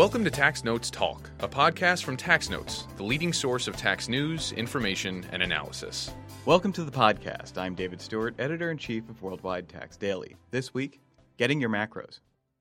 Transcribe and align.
Welcome 0.00 0.24
to 0.24 0.30
Tax 0.30 0.64
Notes 0.64 0.88
Talk, 0.88 1.28
a 1.40 1.46
podcast 1.46 2.04
from 2.04 2.16
Tax 2.16 2.48
Notes, 2.48 2.86
the 2.96 3.02
leading 3.02 3.34
source 3.34 3.68
of 3.68 3.76
tax 3.76 4.08
news, 4.08 4.50
information, 4.52 5.26
and 5.30 5.42
analysis. 5.42 6.10
Welcome 6.46 6.72
to 6.72 6.84
the 6.84 6.90
podcast. 6.90 7.58
I'm 7.58 7.74
David 7.74 8.00
Stewart, 8.00 8.34
editor 8.38 8.70
in 8.70 8.78
chief 8.78 9.06
of 9.10 9.20
Worldwide 9.20 9.68
Tax 9.68 9.98
Daily. 9.98 10.36
This 10.52 10.72
week, 10.72 11.02
getting 11.36 11.60
your 11.60 11.68
macros. 11.68 12.20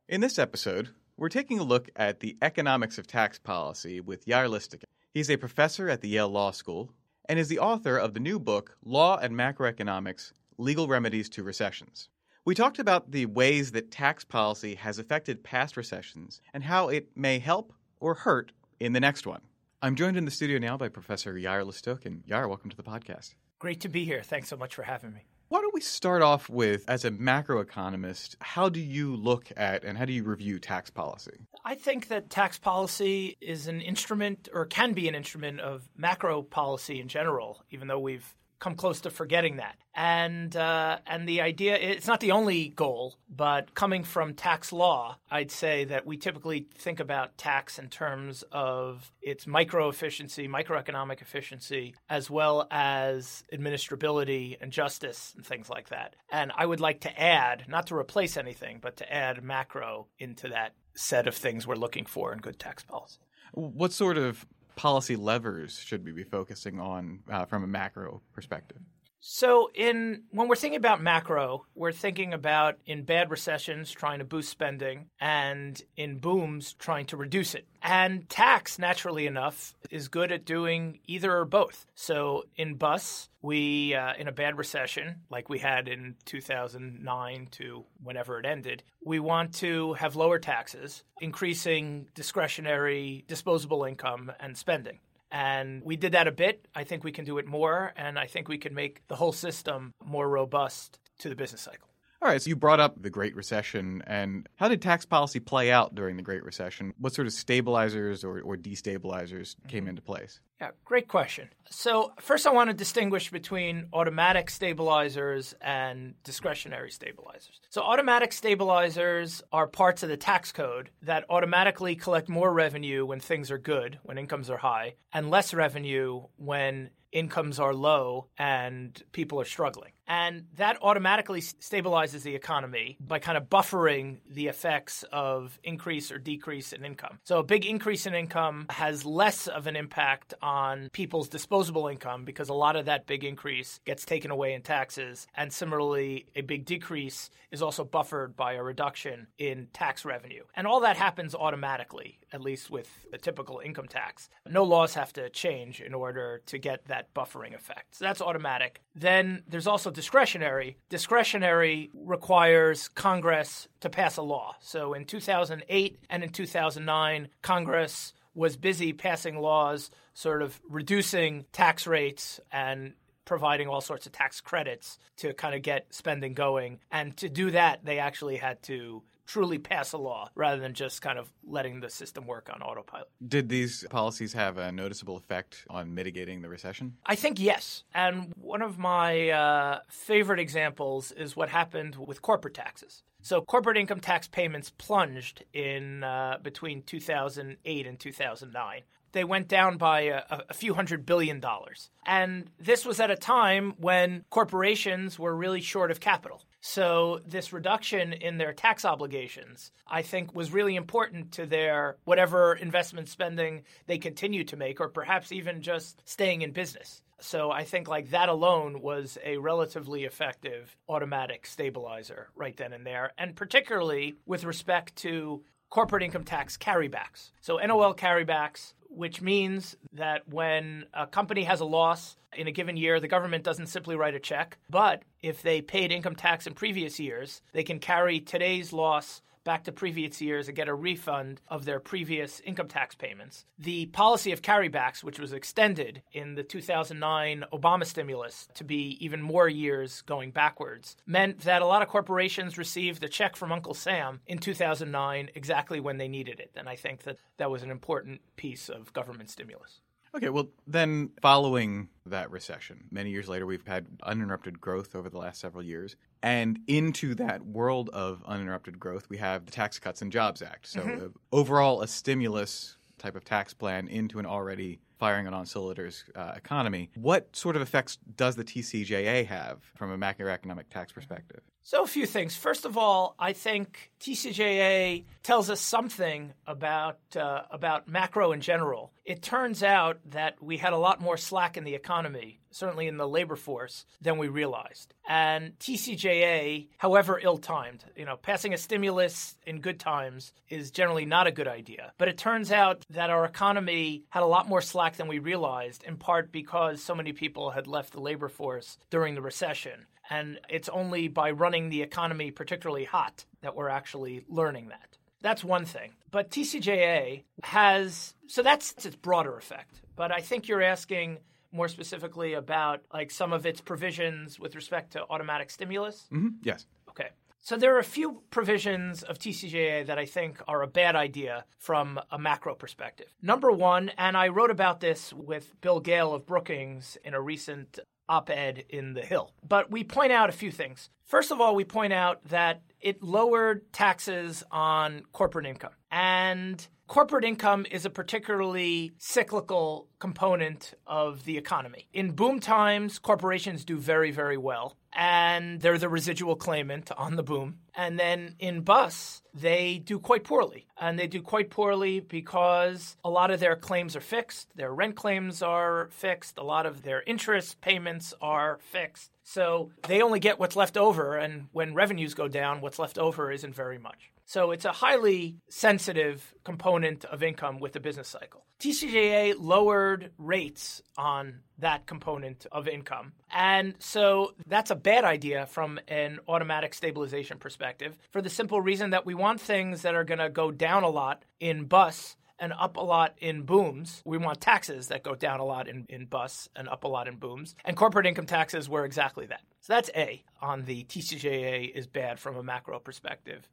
In 0.09 0.19
this 0.19 0.37
episode, 0.37 0.89
we're 1.15 1.29
taking 1.29 1.59
a 1.59 1.63
look 1.63 1.89
at 1.95 2.19
the 2.19 2.35
economics 2.41 2.97
of 2.97 3.07
tax 3.07 3.39
policy 3.39 4.01
with 4.01 4.25
Yair 4.25 4.49
Listokin. 4.49 4.83
He's 5.13 5.31
a 5.31 5.37
professor 5.37 5.87
at 5.87 6.01
the 6.01 6.09
Yale 6.09 6.27
Law 6.27 6.51
School 6.51 6.91
and 7.29 7.39
is 7.39 7.47
the 7.47 7.59
author 7.59 7.95
of 7.95 8.13
the 8.13 8.19
new 8.19 8.37
book, 8.37 8.75
Law 8.83 9.17
and 9.17 9.33
Macroeconomics 9.33 10.33
Legal 10.57 10.89
Remedies 10.89 11.29
to 11.29 11.43
Recessions. 11.43 12.09
We 12.45 12.55
talked 12.55 12.79
about 12.79 13.11
the 13.11 13.25
ways 13.25 13.73
that 13.73 13.91
tax 13.91 14.23
policy 14.23 14.75
has 14.75 14.97
affected 14.97 15.43
past 15.43 15.75
recessions 15.75 16.41
and 16.53 16.63
how 16.63 16.87
it 16.87 17.09
may 17.13 17.37
help 17.37 17.73
or 17.99 18.13
hurt 18.13 18.53
in 18.79 18.93
the 18.93 18.99
next 19.01 19.27
one. 19.27 19.41
I'm 19.81 19.95
joined 19.95 20.15
in 20.15 20.23
the 20.23 20.31
studio 20.31 20.57
now 20.57 20.77
by 20.77 20.87
Professor 20.87 21.33
Yair 21.33 21.65
Listokin. 21.65 22.05
And 22.05 22.23
Yair, 22.25 22.47
welcome 22.47 22.69
to 22.69 22.77
the 22.77 22.83
podcast. 22.83 23.35
Great 23.59 23.81
to 23.81 23.89
be 23.89 24.05
here. 24.05 24.23
Thanks 24.23 24.47
so 24.47 24.55
much 24.55 24.73
for 24.73 24.83
having 24.83 25.13
me. 25.13 25.25
Why 25.49 25.59
don't 25.59 25.73
we 25.73 25.81
start 25.81 26.21
off 26.21 26.47
with, 26.47 26.85
as 26.87 27.03
a 27.03 27.11
macroeconomist, 27.11 28.37
how 28.39 28.69
do 28.69 28.79
you 28.79 29.17
look 29.17 29.51
at 29.57 29.83
and 29.83 29.97
how 29.97 30.05
do 30.05 30.13
you 30.13 30.23
review 30.23 30.59
tax 30.59 30.89
policy? 30.89 31.45
I 31.65 31.75
think 31.75 32.07
that 32.07 32.29
tax 32.29 32.57
policy 32.57 33.35
is 33.41 33.67
an 33.67 33.81
instrument 33.81 34.47
or 34.53 34.65
can 34.65 34.93
be 34.93 35.09
an 35.09 35.15
instrument 35.15 35.59
of 35.59 35.89
macro 35.97 36.41
policy 36.41 37.01
in 37.01 37.09
general, 37.09 37.65
even 37.69 37.89
though 37.89 37.99
we've 37.99 38.33
come 38.59 38.75
close 38.75 39.01
to 39.01 39.09
forgetting 39.09 39.57
that. 39.57 39.77
And 39.95 40.55
uh, 40.55 40.99
and 41.07 41.27
the 41.27 41.41
idea 41.41 41.75
it's 41.75 42.07
not 42.07 42.19
the 42.19 42.31
only 42.31 42.69
goal, 42.69 43.15
but 43.29 43.73
coming 43.73 44.03
from 44.03 44.33
tax 44.33 44.71
law, 44.71 45.17
I'd 45.29 45.51
say 45.51 45.85
that 45.85 46.05
we 46.05 46.17
typically 46.17 46.67
think 46.77 46.99
about 46.99 47.37
tax 47.37 47.79
in 47.79 47.89
terms 47.89 48.43
of 48.51 49.11
its 49.21 49.47
micro 49.47 49.89
efficiency, 49.89 50.47
microeconomic 50.47 51.21
efficiency, 51.21 51.95
as 52.09 52.29
well 52.29 52.67
as 52.71 53.43
administrability 53.53 54.57
and 54.61 54.71
justice 54.71 55.33
and 55.35 55.45
things 55.45 55.69
like 55.69 55.89
that. 55.89 56.15
And 56.31 56.51
I 56.55 56.65
would 56.65 56.79
like 56.79 57.01
to 57.01 57.21
add, 57.21 57.65
not 57.67 57.87
to 57.87 57.95
replace 57.95 58.37
anything, 58.37 58.79
but 58.81 58.97
to 58.97 59.13
add 59.13 59.43
macro 59.43 60.07
into 60.17 60.49
that 60.49 60.73
set 60.95 61.27
of 61.27 61.35
things 61.35 61.65
we're 61.65 61.75
looking 61.75 62.05
for 62.05 62.31
in 62.31 62.39
good 62.39 62.59
tax 62.59 62.83
policy. 62.83 63.19
What 63.53 63.91
sort 63.91 64.17
of 64.17 64.45
policy 64.79 65.17
levers 65.17 65.77
should 65.77 66.05
we 66.05 66.13
be 66.13 66.23
focusing 66.23 66.79
on 66.79 67.19
uh, 67.29 67.43
from 67.43 67.65
a 67.65 67.67
macro 67.67 68.21
perspective? 68.31 68.77
So, 69.21 69.69
in 69.75 70.23
when 70.31 70.47
we're 70.47 70.55
thinking 70.55 70.77
about 70.77 71.01
macro, 71.01 71.65
we're 71.75 71.91
thinking 71.91 72.33
about 72.33 72.77
in 72.85 73.03
bad 73.03 73.29
recessions 73.29 73.91
trying 73.91 74.19
to 74.19 74.25
boost 74.25 74.49
spending, 74.49 75.07
and 75.19 75.81
in 75.97 76.19
booms 76.19 76.73
trying 76.73 77.05
to 77.07 77.17
reduce 77.17 77.53
it. 77.53 77.67
And 77.81 78.29
tax, 78.29 78.79
naturally 78.79 79.27
enough, 79.27 79.75
is 79.89 80.07
good 80.07 80.31
at 80.31 80.45
doing 80.45 80.99
either 81.05 81.35
or 81.35 81.43
both. 81.43 81.85
So, 81.95 82.43
in 82.55 82.75
bus, 82.75 83.27
we 83.41 83.93
uh, 83.93 84.13
in 84.17 84.29
a 84.29 84.31
bad 84.31 84.57
recession 84.57 85.17
like 85.29 85.49
we 85.49 85.59
had 85.59 85.89
in 85.89 86.15
2009 86.23 87.47
to 87.51 87.85
whenever 88.01 88.39
it 88.39 88.45
ended, 88.45 88.83
we 89.05 89.19
want 89.19 89.53
to 89.55 89.93
have 89.93 90.15
lower 90.15 90.39
taxes, 90.39 91.03
increasing 91.19 92.07
discretionary 92.15 93.25
disposable 93.27 93.83
income 93.83 94.31
and 94.39 94.57
spending. 94.57 94.99
And 95.31 95.83
we 95.83 95.95
did 95.95 96.13
that 96.13 96.27
a 96.27 96.31
bit. 96.31 96.67
I 96.73 96.83
think 96.83 97.03
we 97.03 97.11
can 97.11 97.25
do 97.25 97.37
it 97.37 97.45
more, 97.45 97.93
and 97.95 98.17
I 98.17 98.25
think 98.25 98.47
we 98.47 98.57
can 98.57 98.73
make 98.73 99.07
the 99.07 99.15
whole 99.15 99.31
system 99.31 99.93
more 100.03 100.27
robust 100.27 100.99
to 101.19 101.29
the 101.29 101.35
business 101.35 101.61
cycle. 101.61 101.88
All 102.21 102.27
right, 102.27 102.41
so 102.41 102.49
you 102.49 102.57
brought 102.57 102.81
up 102.81 103.01
the 103.01 103.09
Great 103.09 103.33
Recession, 103.33 104.03
and 104.05 104.45
how 104.57 104.67
did 104.67 104.81
tax 104.81 105.05
policy 105.05 105.39
play 105.39 105.71
out 105.71 105.95
during 105.95 106.17
the 106.17 106.21
Great 106.21 106.43
Recession? 106.43 106.93
What 106.97 107.13
sort 107.13 107.27
of 107.27 107.33
stabilizers 107.33 108.25
or, 108.25 108.41
or 108.41 108.57
destabilizers 108.57 109.55
came 109.69 109.83
mm-hmm. 109.83 109.91
into 109.91 110.01
place? 110.01 110.41
Yeah, 110.59 110.71
great 110.83 111.07
question. 111.07 111.47
So, 111.69 112.11
first, 112.19 112.45
I 112.45 112.51
want 112.51 112.69
to 112.69 112.73
distinguish 112.73 113.31
between 113.31 113.87
automatic 113.93 114.49
stabilizers 114.49 115.55
and 115.61 116.13
discretionary 116.25 116.91
stabilizers. 116.91 117.61
So, 117.69 117.81
automatic 117.83 118.33
stabilizers 118.33 119.41
are 119.53 119.67
parts 119.67 120.03
of 120.03 120.09
the 120.09 120.17
tax 120.17 120.51
code 120.51 120.89
that 121.03 121.23
automatically 121.29 121.95
collect 121.95 122.27
more 122.27 122.51
revenue 122.51 123.05
when 123.05 123.21
things 123.21 123.49
are 123.49 123.57
good, 123.57 123.97
when 124.03 124.17
incomes 124.17 124.49
are 124.49 124.57
high, 124.57 124.95
and 125.13 125.29
less 125.29 125.53
revenue 125.53 126.23
when 126.35 126.89
incomes 127.11 127.59
are 127.59 127.73
low 127.73 128.27
and 128.37 129.01
people 129.11 129.39
are 129.39 129.45
struggling. 129.45 129.91
And 130.09 130.45
that 130.57 130.77
automatically 130.81 131.39
stabilizes 131.39 132.23
the 132.23 132.33
economy 132.33 132.97
by 132.99 133.19
kind 133.19 133.37
of 133.37 133.43
buffering 133.45 134.17
the 134.27 134.47
effects 134.47 135.05
of 135.11 135.59
increase 135.63 136.11
or 136.11 136.17
decrease 136.17 136.73
in 136.73 136.83
income. 136.83 137.19
So 137.23 137.37
a 137.37 137.43
big 137.43 137.65
increase 137.65 138.07
in 138.07 138.15
income 138.15 138.65
has 138.71 139.05
less 139.05 139.47
of 139.47 139.67
an 139.67 139.75
impact 139.75 140.33
on 140.41 140.89
people's 140.91 141.29
disposable 141.29 141.87
income 141.87 142.25
because 142.25 142.49
a 142.49 142.53
lot 142.53 142.75
of 142.75 142.85
that 142.85 143.05
big 143.05 143.23
increase 143.23 143.79
gets 143.85 144.03
taken 144.03 144.31
away 144.31 144.53
in 144.53 144.63
taxes. 144.63 145.27
And 145.35 145.53
similarly, 145.53 146.25
a 146.35 146.41
big 146.41 146.65
decrease 146.65 147.29
is 147.51 147.61
also 147.61 147.83
buffered 147.83 148.35
by 148.35 148.53
a 148.53 148.63
reduction 148.63 149.27
in 149.37 149.67
tax 149.73 150.05
revenue. 150.05 150.43
And 150.55 150.65
all 150.65 150.79
that 150.81 150.97
happens 150.97 151.35
automatically, 151.35 152.19
at 152.33 152.41
least 152.41 152.71
with 152.71 152.89
a 153.13 153.17
typical 153.19 153.61
income 153.63 153.87
tax. 153.87 154.29
No 154.49 154.63
laws 154.63 154.95
have 154.95 155.13
to 155.13 155.29
change 155.29 155.81
in 155.81 155.93
order 155.93 156.41
to 156.47 156.57
get 156.57 156.85
that 156.85 157.13
buffering 157.13 157.53
effect. 157.53 157.95
So 157.95 158.05
that's 158.05 158.21
automatic. 158.21 158.81
Then 158.95 159.43
there's 159.47 159.67
also 159.67 159.91
discretionary. 159.99 160.77
Discretionary 160.87 161.89
requires 161.93 162.87
Congress 162.87 163.67
to 163.81 163.89
pass 163.89 164.15
a 164.15 164.21
law. 164.21 164.55
So 164.61 164.93
in 164.93 165.03
2008 165.03 165.99
and 166.09 166.23
in 166.23 166.29
2009, 166.29 167.27
Congress 167.41 168.13
was 168.33 168.55
busy 168.55 168.93
passing 168.93 169.35
laws 169.39 169.91
sort 170.13 170.41
of 170.41 170.57
reducing 170.69 171.43
tax 171.51 171.85
rates 171.85 172.39
and 172.49 172.93
providing 173.25 173.67
all 173.67 173.81
sorts 173.81 174.05
of 174.05 174.13
tax 174.13 174.39
credits 174.39 174.99
to 175.17 175.33
kind 175.33 175.53
of 175.53 175.63
get 175.63 175.93
spending 175.93 176.33
going. 176.33 176.79
And 176.89 177.17
to 177.17 177.27
do 177.27 177.51
that, 177.51 177.83
they 177.83 177.99
actually 177.99 178.37
had 178.37 178.63
to 178.63 179.03
truly 179.29 179.59
pass 179.59 179.93
a 179.93 179.97
law 179.97 180.27
rather 180.33 180.59
than 180.59 180.73
just 180.73 181.03
kind 181.03 181.19
of 181.19 181.31
letting 181.45 181.79
the 181.79 181.89
system 181.89 182.25
work 182.25 182.49
on 182.51 182.63
autopilot. 182.63 183.07
Did 183.25 183.47
these 183.47 183.85
policies 183.89 184.33
have 184.33 184.57
a 184.57 184.71
noticeable 184.71 185.17
effect 185.17 185.65
on 185.69 185.93
mitigating 185.93 186.41
the 186.41 186.49
recession? 186.49 186.97
I 187.05 187.13
think 187.13 187.39
yes. 187.39 187.83
And 187.93 188.33
one 188.35 188.63
of 188.63 188.79
my 188.79 189.29
uh, 189.29 189.79
favorite 189.87 190.39
examples 190.39 191.11
is 191.11 191.35
what 191.35 191.49
happened 191.49 191.95
with 191.95 192.23
corporate 192.23 192.55
taxes. 192.55 193.03
So 193.21 193.41
corporate 193.41 193.77
income 193.77 193.99
tax 193.99 194.27
payments 194.27 194.71
plunged 194.77 195.43
in 195.53 196.03
uh, 196.03 196.39
between 196.41 196.81
2008 196.81 197.85
and 197.85 197.99
2009 197.99 198.81
they 199.11 199.23
went 199.23 199.47
down 199.47 199.77
by 199.77 200.01
a, 200.01 200.23
a, 200.49 200.53
few 200.53 200.73
hundred 200.73 201.05
billion 201.05 201.39
dollars. 201.39 201.89
And 202.05 202.49
this 202.59 202.85
was 202.85 202.99
at 202.99 203.11
a 203.11 203.15
time 203.15 203.73
when 203.77 204.25
corporations 204.29 205.17
were 205.17 205.35
really 205.35 205.61
short 205.61 205.91
of 205.91 205.99
capital. 205.99 206.41
So 206.61 207.21
this 207.25 207.53
reduction 207.53 208.13
in 208.13 208.37
their 208.37 208.53
tax 208.53 208.83
obligations, 208.83 209.71
I 209.87 210.01
think, 210.01 210.35
was 210.35 210.51
really 210.51 210.75
important 210.75 211.31
to 211.33 211.45
their 211.45 211.97
whatever 212.03 212.53
investment 212.53 213.07
spending 213.07 213.63
they 213.87 213.97
continue 213.97 214.43
to 214.45 214.57
make, 214.57 214.81
or 214.81 214.89
perhaps 214.89 215.31
even 215.31 215.61
just 215.61 216.01
staying 216.05 216.41
in 216.41 216.51
business. 216.51 217.01
So 217.21 217.51
I 217.51 217.63
think 217.63 217.87
like 217.87 218.11
that 218.11 218.29
alone 218.29 218.81
was 218.81 219.17
a 219.23 219.37
relatively 219.37 220.05
effective 220.05 220.75
automatic 220.87 221.45
stabilizer 221.45 222.29
right 222.35 222.55
then 222.55 222.73
and 222.73 222.85
there, 222.85 223.11
and 223.17 223.35
particularly 223.35 224.15
with 224.25 224.43
respect 224.43 224.95
to 224.97 225.43
corporate 225.69 226.03
income 226.03 226.23
tax 226.23 226.57
carrybacks. 226.57 227.31
So 227.41 227.57
NOL 227.57 227.93
carrybacks 227.93 228.73
which 228.89 229.21
means 229.21 229.77
that 229.93 230.27
when 230.27 230.85
a 230.93 231.07
company 231.07 231.43
has 231.43 231.59
a 231.59 231.65
loss 231.65 232.17
in 232.35 232.47
a 232.47 232.51
given 232.51 232.77
year, 232.77 232.99
the 232.99 233.07
government 233.07 233.43
doesn't 233.43 233.67
simply 233.67 233.95
write 233.95 234.15
a 234.15 234.19
check. 234.19 234.57
But 234.69 235.03
if 235.21 235.41
they 235.41 235.61
paid 235.61 235.91
income 235.91 236.15
tax 236.15 236.47
in 236.47 236.53
previous 236.53 236.99
years, 236.99 237.41
they 237.53 237.63
can 237.63 237.79
carry 237.79 238.19
today's 238.19 238.73
loss 238.73 239.21
back 239.43 239.63
to 239.63 239.71
previous 239.71 240.21
years 240.21 240.47
and 240.47 240.55
get 240.55 240.67
a 240.67 240.73
refund 240.73 241.41
of 241.47 241.65
their 241.65 241.79
previous 241.79 242.39
income 242.41 242.67
tax 242.67 242.95
payments. 242.95 243.45
The 243.57 243.87
policy 243.87 244.31
of 244.31 244.41
carrybacks, 244.41 245.03
which 245.03 245.19
was 245.19 245.33
extended 245.33 246.01
in 246.11 246.35
the 246.35 246.43
2009 246.43 247.45
Obama 247.53 247.85
stimulus 247.85 248.47
to 248.55 248.63
be 248.63 248.97
even 248.99 249.21
more 249.21 249.47
years 249.47 250.01
going 250.01 250.31
backwards, 250.31 250.95
meant 251.05 251.39
that 251.41 251.61
a 251.61 251.65
lot 251.65 251.81
of 251.81 251.87
corporations 251.87 252.57
received 252.57 253.03
a 253.03 253.09
check 253.09 253.35
from 253.35 253.51
Uncle 253.51 253.73
Sam 253.73 254.19
in 254.27 254.37
2009 254.37 255.29
exactly 255.35 255.79
when 255.79 255.97
they 255.97 256.07
needed 256.07 256.39
it. 256.39 256.51
And 256.55 256.67
I 256.67 256.75
think 256.75 257.03
that 257.03 257.17
that 257.37 257.51
was 257.51 257.63
an 257.63 257.71
important 257.71 258.21
piece 258.35 258.69
of 258.69 258.93
government 258.93 259.29
stimulus. 259.29 259.81
Okay, 260.15 260.29
well, 260.29 260.47
then 260.65 261.11
following 261.21 261.89
that 262.05 262.31
recession, 262.31 262.85
many 262.91 263.11
years 263.11 263.27
later, 263.27 263.45
we've 263.45 263.65
had 263.65 263.85
uninterrupted 264.03 264.59
growth 264.59 264.95
over 264.95 265.09
the 265.09 265.17
last 265.17 265.39
several 265.39 265.63
years. 265.63 265.95
And 266.23 266.59
into 266.67 267.15
that 267.15 267.45
world 267.45 267.89
of 267.89 268.23
uninterrupted 268.25 268.79
growth, 268.79 269.09
we 269.09 269.17
have 269.17 269.45
the 269.45 269.51
Tax 269.51 269.77
Cuts 269.79 270.01
and 270.01 270.11
Jobs 270.11 270.41
Act. 270.41 270.67
So, 270.67 270.81
mm-hmm. 270.81 271.05
uh, 271.05 271.09
overall, 271.31 271.81
a 271.81 271.87
stimulus 271.87 272.77
type 272.97 273.15
of 273.15 273.23
tax 273.23 273.53
plan 273.53 273.87
into 273.87 274.19
an 274.19 274.25
already 274.25 274.79
firing 274.99 275.25
on 275.27 275.33
all 275.33 275.45
cylinders 275.45 276.03
uh, 276.15 276.33
economy. 276.35 276.89
What 276.95 277.33
sort 277.35 277.55
of 277.55 277.61
effects 277.61 277.97
does 278.17 278.35
the 278.35 278.43
TCJA 278.43 279.25
have 279.27 279.63
from 279.75 279.91
a 279.91 279.97
macroeconomic 279.97 280.65
tax 280.69 280.91
perspective? 280.91 281.41
So, 281.69 281.83
a 281.83 281.85
few 281.85 282.07
things. 282.07 282.35
First 282.35 282.65
of 282.65 282.79
all, 282.79 283.13
I 283.19 283.33
think 283.33 283.91
TCJA 283.99 285.03
tells 285.21 285.51
us 285.51 285.61
something 285.61 286.33
about 286.47 286.97
uh, 287.15 287.43
about 287.51 287.87
macro 287.87 288.31
in 288.31 288.41
general. 288.41 288.91
It 289.05 289.21
turns 289.21 289.61
out 289.61 289.99
that 290.09 290.41
we 290.41 290.57
had 290.57 290.73
a 290.73 290.79
lot 290.79 290.99
more 290.99 291.15
slack 291.15 291.57
in 291.57 291.65
the 291.65 291.75
economy, 291.75 292.39
certainly 292.49 292.87
in 292.87 292.97
the 292.97 293.07
labor 293.07 293.35
force, 293.35 293.85
than 294.01 294.17
we 294.17 294.29
realized. 294.29 294.95
And 295.07 295.59
TCJA, 295.59 296.69
however 296.79 297.19
ill-timed, 297.21 297.85
you 297.95 298.05
know, 298.05 298.17
passing 298.17 298.55
a 298.55 298.57
stimulus 298.57 299.35
in 299.45 299.61
good 299.61 299.79
times 299.79 300.33
is 300.47 300.71
generally 300.71 301.05
not 301.05 301.27
a 301.27 301.31
good 301.31 301.47
idea. 301.47 301.93
But 301.99 302.07
it 302.07 302.17
turns 302.17 302.51
out 302.51 302.83
that 302.89 303.11
our 303.11 303.25
economy 303.25 304.05
had 304.09 304.23
a 304.23 304.25
lot 304.25 304.49
more 304.49 304.61
slack 304.61 304.95
than 304.95 305.07
we 305.07 305.19
realized, 305.19 305.83
in 305.83 305.97
part 305.97 306.31
because 306.31 306.81
so 306.81 306.95
many 306.95 307.13
people 307.13 307.51
had 307.51 307.67
left 307.67 307.93
the 307.93 308.01
labor 308.01 308.27
force 308.27 308.79
during 308.89 309.13
the 309.13 309.21
recession. 309.21 309.85
And 310.09 310.39
it's 310.49 310.69
only 310.69 311.07
by 311.07 311.31
running 311.31 311.69
the 311.69 311.81
economy 311.81 312.31
particularly 312.31 312.85
hot 312.85 313.25
that 313.41 313.55
we're 313.55 313.69
actually 313.69 314.25
learning 314.27 314.69
that. 314.69 314.97
That's 315.21 315.43
one 315.43 315.65
thing. 315.65 315.91
But 316.11 316.31
TCJA 316.31 317.23
has, 317.43 318.15
so 318.27 318.41
that's 318.41 318.85
its 318.85 318.95
broader 318.95 319.37
effect. 319.37 319.81
But 319.95 320.11
I 320.11 320.21
think 320.21 320.47
you're 320.47 320.63
asking 320.63 321.19
more 321.51 321.67
specifically 321.67 322.33
about 322.33 322.81
like 322.93 323.11
some 323.11 323.33
of 323.33 323.45
its 323.45 323.61
provisions 323.61 324.39
with 324.39 324.55
respect 324.55 324.93
to 324.93 325.03
automatic 325.09 325.49
stimulus. 325.49 326.07
Mm-hmm. 326.11 326.27
Yes. 326.43 326.65
Okay. 326.89 327.09
So 327.41 327.55
there 327.57 327.75
are 327.75 327.79
a 327.79 327.83
few 327.83 328.21
provisions 328.29 329.01
of 329.01 329.17
TCJA 329.17 329.87
that 329.87 329.97
I 329.97 330.05
think 330.05 330.41
are 330.47 330.61
a 330.61 330.67
bad 330.67 330.95
idea 330.95 331.45
from 331.57 331.99
a 332.11 332.19
macro 332.19 332.53
perspective. 332.53 333.07
Number 333.21 333.51
one, 333.51 333.89
and 333.97 334.17
I 334.17 334.27
wrote 334.27 334.51
about 334.51 334.81
this 334.81 335.13
with 335.13 335.59
Bill 335.61 335.79
Gale 335.79 336.13
of 336.13 336.25
Brookings 336.25 336.97
in 337.03 337.13
a 337.13 337.21
recent 337.21 337.79
op 338.09 338.29
ed 338.29 338.65
in 338.69 338.93
The 338.93 339.01
Hill. 339.01 339.31
But 339.47 339.71
we 339.71 339.83
point 339.83 340.11
out 340.11 340.29
a 340.29 340.33
few 340.33 340.51
things. 340.51 340.89
First 341.09 341.31
of 341.31 341.41
all, 341.41 341.55
we 341.55 341.65
point 341.65 341.91
out 341.91 342.23
that 342.25 342.61
it 342.79 343.01
lowered 343.01 343.73
taxes 343.73 344.43
on 344.51 345.01
corporate 345.11 345.47
income. 345.47 345.71
And 345.89 346.65
corporate 346.85 347.25
income 347.25 347.65
is 347.71 347.83
a 347.83 347.89
particularly 347.89 348.91
cyclical 348.99 349.87
component 349.97 350.75
of 350.85 351.25
the 351.25 351.35
economy. 351.35 351.87
In 351.93 352.11
boom 352.11 352.39
times, 352.39 352.99
corporations 352.99 353.65
do 353.65 353.79
very, 353.79 354.11
very 354.11 354.37
well, 354.37 354.77
and 354.93 355.59
they're 355.59 355.79
the 355.79 355.89
residual 355.89 356.35
claimant 356.35 356.91
on 356.95 357.15
the 357.15 357.23
boom. 357.23 357.57
And 357.73 357.99
then 357.99 358.35
in 358.37 358.61
bust, 358.61 359.23
they 359.33 359.79
do 359.79 359.97
quite 359.97 360.23
poorly. 360.23 360.67
And 360.79 360.99
they 360.99 361.07
do 361.07 361.23
quite 361.23 361.49
poorly 361.49 362.01
because 362.01 362.97
a 363.03 363.09
lot 363.09 363.31
of 363.31 363.39
their 363.39 363.55
claims 363.55 363.95
are 363.95 364.01
fixed, 364.01 364.55
their 364.55 364.71
rent 364.71 364.95
claims 364.95 365.41
are 365.41 365.89
fixed, 365.91 366.37
a 366.37 366.43
lot 366.43 366.67
of 366.67 366.83
their 366.83 367.01
interest 367.07 367.61
payments 367.61 368.13
are 368.21 368.59
fixed. 368.61 369.09
So 369.29 369.69
they 369.87 370.01
only 370.01 370.19
get 370.19 370.39
what's 370.39 370.55
left 370.55 370.75
over, 370.75 371.15
and 371.15 371.49
when 371.51 371.75
revenues 371.75 372.15
go 372.15 372.27
down, 372.27 372.61
what's 372.61 372.79
left 372.79 372.97
over 372.97 373.31
isn't 373.31 373.53
very 373.53 373.77
much. 373.77 374.11
So 374.25 374.49
it's 374.49 374.65
a 374.65 374.71
highly 374.71 375.37
sensitive 375.49 376.33
component 376.43 377.05
of 377.05 377.21
income 377.21 377.59
with 377.59 377.73
the 377.73 377.79
business 377.79 378.07
cycle. 378.07 378.43
TCJA 378.59 379.35
lowered 379.37 380.09
rates 380.17 380.81
on 380.97 381.41
that 381.59 381.85
component 381.85 382.47
of 382.51 382.67
income. 382.67 383.13
And 383.31 383.75
so 383.77 384.33
that's 384.47 384.71
a 384.71 384.75
bad 384.75 385.03
idea 385.03 385.45
from 385.45 385.79
an 385.87 386.17
automatic 386.27 386.73
stabilization 386.73 387.37
perspective 387.37 387.99
for 388.09 388.23
the 388.23 388.31
simple 388.31 388.61
reason 388.61 388.89
that 388.89 389.05
we 389.05 389.13
want 389.13 389.39
things 389.39 389.83
that 389.83 389.93
are 389.93 390.05
going 390.05 390.17
to 390.17 390.31
go 390.31 390.49
down 390.49 390.81
a 390.81 390.89
lot 390.89 391.23
in 391.39 391.65
bus 391.65 392.15
and 392.39 392.53
up 392.53 392.77
a 392.77 392.81
lot 392.81 393.13
in 393.19 393.43
booms. 393.43 394.01
We 394.05 394.17
want 394.17 394.41
taxes 394.41 394.87
that 394.87 395.03
go 395.03 395.15
down 395.15 395.39
a 395.39 395.45
lot 395.45 395.67
in, 395.67 395.85
in 395.89 396.05
bus 396.05 396.49
and 396.55 396.67
up 396.69 396.83
a 396.83 396.87
lot 396.87 397.07
in 397.07 397.17
booms. 397.17 397.55
And 397.65 397.75
corporate 397.75 398.05
income 398.05 398.25
taxes 398.25 398.69
were 398.69 398.85
exactly 398.85 399.25
that. 399.27 399.41
So 399.61 399.73
that's 399.73 399.89
A 399.95 400.23
on 400.41 400.65
the 400.65 400.83
TCJA 400.85 401.71
is 401.73 401.87
bad 401.87 402.19
from 402.19 402.37
a 402.37 402.43
macro 402.43 402.79
perspective 402.79 403.49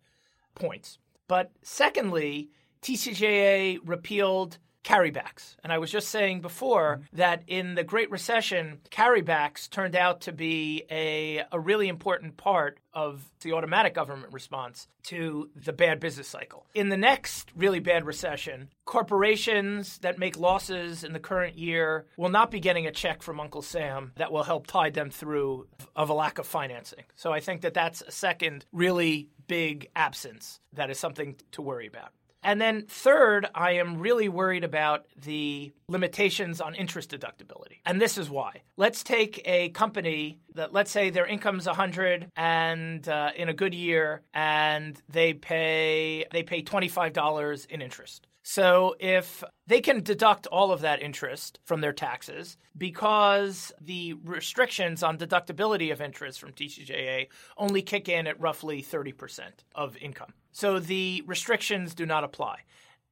points. 0.55 0.99
But 1.29 1.51
secondly, 1.63 2.51
TCJA 2.83 3.81
repealed 3.85 4.59
carrybacks. 4.87 5.57
And 5.65 5.73
I 5.73 5.79
was 5.79 5.91
just 5.91 6.09
saying 6.09 6.41
before 6.41 6.99
mm-hmm. 6.99 7.17
that 7.17 7.43
in 7.49 7.75
the 7.75 7.83
Great 7.83 8.11
Recession, 8.11 8.79
carrybacks 8.91 9.69
turned 9.69 9.97
out 9.97 10.23
to 10.23 10.33
be 10.33 10.85
a, 10.91 11.43
a 11.51 11.59
really 11.59 11.89
important 11.89 12.37
part 12.37 12.79
of 12.95 13.29
the 13.41 13.53
automatic 13.53 13.95
government 13.95 14.33
response 14.33 14.87
to 15.03 15.51
the 15.57 15.73
bad 15.73 15.99
business 15.99 16.29
cycle. 16.29 16.67
In 16.73 16.89
the 16.89 16.97
next 16.97 17.51
really 17.57 17.81
bad 17.81 18.07
recession, 18.07 18.69
corporations 18.85 19.99
that 19.99 20.19
make 20.19 20.39
losses 20.39 21.03
in 21.03 21.13
the 21.13 21.21
current 21.21 21.59
year 21.59 22.07
will 22.17 22.31
not 22.31 22.53
be 22.53 22.61
getting 22.61 22.87
a 22.87 22.93
check 22.93 23.23
from 23.23 23.41
Uncle 23.41 23.63
Sam 23.63 24.13
that 24.17 24.31
will 24.31 24.45
help 24.45 24.69
tide 24.69 24.95
them 24.95 25.11
through 25.11 25.67
of 25.97 26.11
a 26.11 26.15
lack 26.15 26.39
of 26.39 26.47
financing. 26.47 27.05
So 27.17 27.33
I 27.33 27.41
think 27.41 27.63
that 27.63 27.75
that's 27.75 28.03
a 28.03 28.13
second 28.13 28.65
really 28.73 29.29
big 29.49 29.89
absence 29.97 30.61
that 30.73 30.91
is 30.91 30.99
something 30.99 31.37
to 31.53 31.63
worry 31.63 31.89
about. 31.89 32.13
And 32.47 32.61
then 32.61 32.85
third, 32.89 33.49
I 33.57 33.73
am 33.73 33.99
really 33.99 34.29
worried 34.29 34.63
about 34.63 35.07
the 35.21 35.73
limitations 35.89 36.61
on 36.61 36.77
interest 36.77 37.11
deductibility. 37.11 37.81
And 37.85 38.01
this 38.01 38.17
is 38.17 38.31
why. 38.31 38.63
Let's 38.77 39.03
take 39.03 39.43
a 39.45 39.71
company 39.71 40.39
that 40.55 40.73
let's 40.73 40.93
say 40.93 41.11
their 41.11 41.27
income's 41.27 41.67
100 41.67 42.31
and 42.37 43.09
uh, 43.09 43.31
in 43.35 43.49
a 43.49 43.53
good 43.53 43.75
year 43.75 44.23
and 44.33 44.97
they 45.09 45.35
pay 45.35 46.25
they 46.31 46.45
pay 46.45 46.63
$25 46.63 47.67
in 47.67 47.83
interest. 47.83 48.29
So 48.49 48.95
if 49.01 49.43
they 49.67 49.81
can 49.81 50.05
deduct 50.05 50.47
all 50.47 50.71
of 50.71 50.83
that 50.83 51.03
interest 51.03 51.59
from 51.65 51.81
their 51.81 51.93
taxes 51.93 52.57
because 52.79 53.73
the 53.81 54.13
restrictions 54.23 55.03
on 55.03 55.19
deductibility 55.19 55.91
of 55.91 56.01
interest 56.01 56.39
from 56.39 56.53
TCJA 56.53 57.27
only 57.59 57.83
kick 57.83 58.09
in 58.09 58.29
at 58.29 58.41
roughly 58.41 58.85
30% 58.85 59.41
of 59.75 59.97
income. 59.97 60.33
So 60.53 60.79
the 60.79 61.25
restrictions 61.27 61.93
do 61.93 62.07
not 62.07 62.23
apply. 62.23 62.61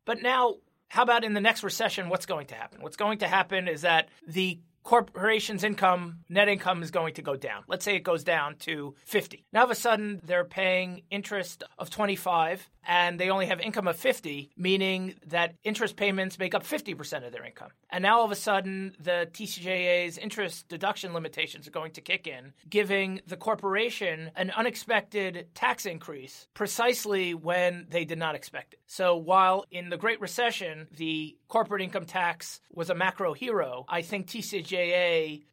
But 0.04 0.22
now, 0.22 0.58
how 0.86 1.02
about 1.02 1.24
in 1.24 1.34
the 1.34 1.40
next 1.40 1.64
recession? 1.64 2.08
What's 2.08 2.26
going 2.26 2.46
to 2.46 2.54
happen? 2.54 2.80
What's 2.80 2.96
going 2.96 3.18
to 3.18 3.26
happen 3.26 3.66
is 3.66 3.80
that 3.80 4.10
the 4.28 4.60
corporation's 4.84 5.64
income, 5.64 6.20
net 6.28 6.48
income 6.48 6.82
is 6.82 6.90
going 6.90 7.14
to 7.14 7.22
go 7.22 7.34
down. 7.34 7.64
Let's 7.66 7.84
say 7.84 7.96
it 7.96 8.04
goes 8.04 8.22
down 8.22 8.56
to 8.60 8.94
50. 9.06 9.44
Now, 9.52 9.64
of 9.64 9.70
a 9.70 9.74
sudden, 9.74 10.20
they're 10.22 10.44
paying 10.44 11.02
interest 11.10 11.64
of 11.78 11.90
25 11.90 12.70
and 12.86 13.18
they 13.18 13.30
only 13.30 13.46
have 13.46 13.60
income 13.60 13.88
of 13.88 13.96
50, 13.96 14.50
meaning 14.56 15.14
that 15.26 15.54
interest 15.64 15.96
payments 15.96 16.38
make 16.38 16.54
up 16.54 16.64
50% 16.64 17.26
of 17.26 17.32
their 17.32 17.44
income. 17.44 17.70
And 17.90 18.02
now 18.02 18.18
all 18.18 18.26
of 18.26 18.30
a 18.30 18.36
sudden, 18.36 18.94
the 19.00 19.26
TCJA's 19.32 20.18
interest 20.18 20.68
deduction 20.68 21.14
limitations 21.14 21.66
are 21.66 21.70
going 21.70 21.92
to 21.92 22.02
kick 22.02 22.26
in, 22.26 22.52
giving 22.68 23.20
the 23.26 23.36
corporation 23.36 24.30
an 24.36 24.50
unexpected 24.50 25.48
tax 25.54 25.86
increase 25.86 26.46
precisely 26.52 27.32
when 27.32 27.86
they 27.88 28.04
did 28.04 28.18
not 28.18 28.34
expect 28.34 28.74
it. 28.74 28.80
So 28.86 29.16
while 29.16 29.64
in 29.70 29.88
the 29.88 29.96
Great 29.96 30.20
Recession, 30.20 30.88
the 30.94 31.36
corporate 31.48 31.82
income 31.82 32.04
tax 32.04 32.60
was 32.70 32.90
a 32.90 32.94
macro 32.94 33.32
hero, 33.32 33.86
I 33.88 34.02
think 34.02 34.26
TCJA 34.26 34.73